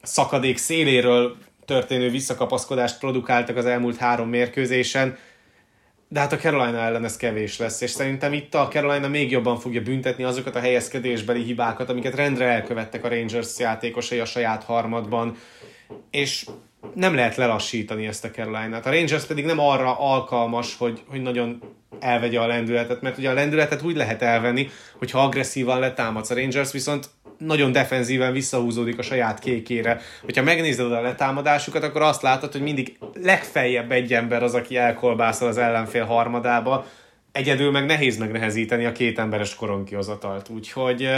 [0.02, 5.16] szakadék széléről történő visszakapaszkodást produkáltak az elmúlt három mérkőzésen,
[6.08, 9.58] de hát a Carolina ellen ez kevés lesz, és szerintem itt a Carolina még jobban
[9.58, 15.36] fogja büntetni azokat a helyezkedésbeli hibákat, amiket rendre elkövettek a Rangers játékosai a saját harmadban,
[16.10, 16.46] és
[16.94, 18.86] nem lehet lelassítani ezt a Carolina-t.
[18.86, 21.62] A Rangers pedig nem arra alkalmas, hogy, hogy nagyon
[22.00, 24.68] elvegye a lendületet, mert ugye a lendületet úgy lehet elvenni,
[24.98, 26.30] hogyha agresszívan letámadsz.
[26.30, 27.08] A Rangers viszont
[27.38, 30.00] nagyon defenzíven visszahúzódik a saját kékére.
[30.22, 35.48] Hogyha megnézed a letámadásukat, akkor azt látod, hogy mindig legfeljebb egy ember az, aki elkolbászol
[35.48, 36.86] az ellenfél harmadába,
[37.32, 40.48] egyedül meg nehéz megnehezíteni a két emberes koronkihozatalt.
[40.48, 41.08] Úgyhogy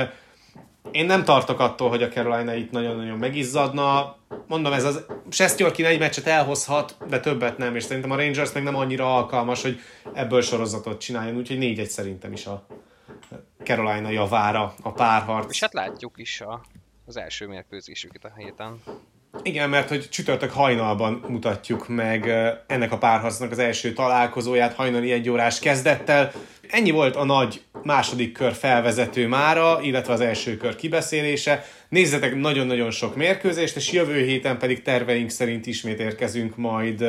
[0.90, 4.16] Én nem tartok attól, hogy a Carolina itt nagyon-nagyon megizzadna.
[4.46, 8.62] Mondom, ez az Sestjorkin egy meccset elhozhat, de többet nem, és szerintem a Rangers meg
[8.62, 9.78] nem annyira alkalmas, hogy
[10.14, 12.66] ebből sorozatot csináljon, úgyhogy négy egy szerintem is a
[13.64, 15.50] Carolina javára a párharc.
[15.50, 16.64] És hát látjuk is a,
[17.06, 18.82] az első mérkőzésüket a héten.
[19.42, 22.28] Igen, mert hogy csütörtök hajnalban mutatjuk meg
[22.66, 26.32] ennek a párharcnak az első találkozóját hajnali egy órás kezdettel.
[26.70, 31.64] Ennyi volt a nagy második kör felvezető mára, illetve az első kör kibeszélése.
[31.88, 37.04] Nézzetek nagyon-nagyon sok mérkőzést, és jövő héten pedig terveink szerint ismét érkezünk majd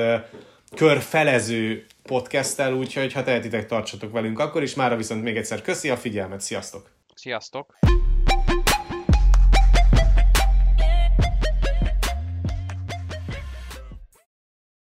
[0.76, 4.76] körfelező podcasttel, úgyhogy ha tehetitek, tartsatok velünk akkor is.
[4.76, 6.90] Mára viszont még egyszer köszi a figyelmet, sziasztok!
[7.16, 7.78] Sziasztok!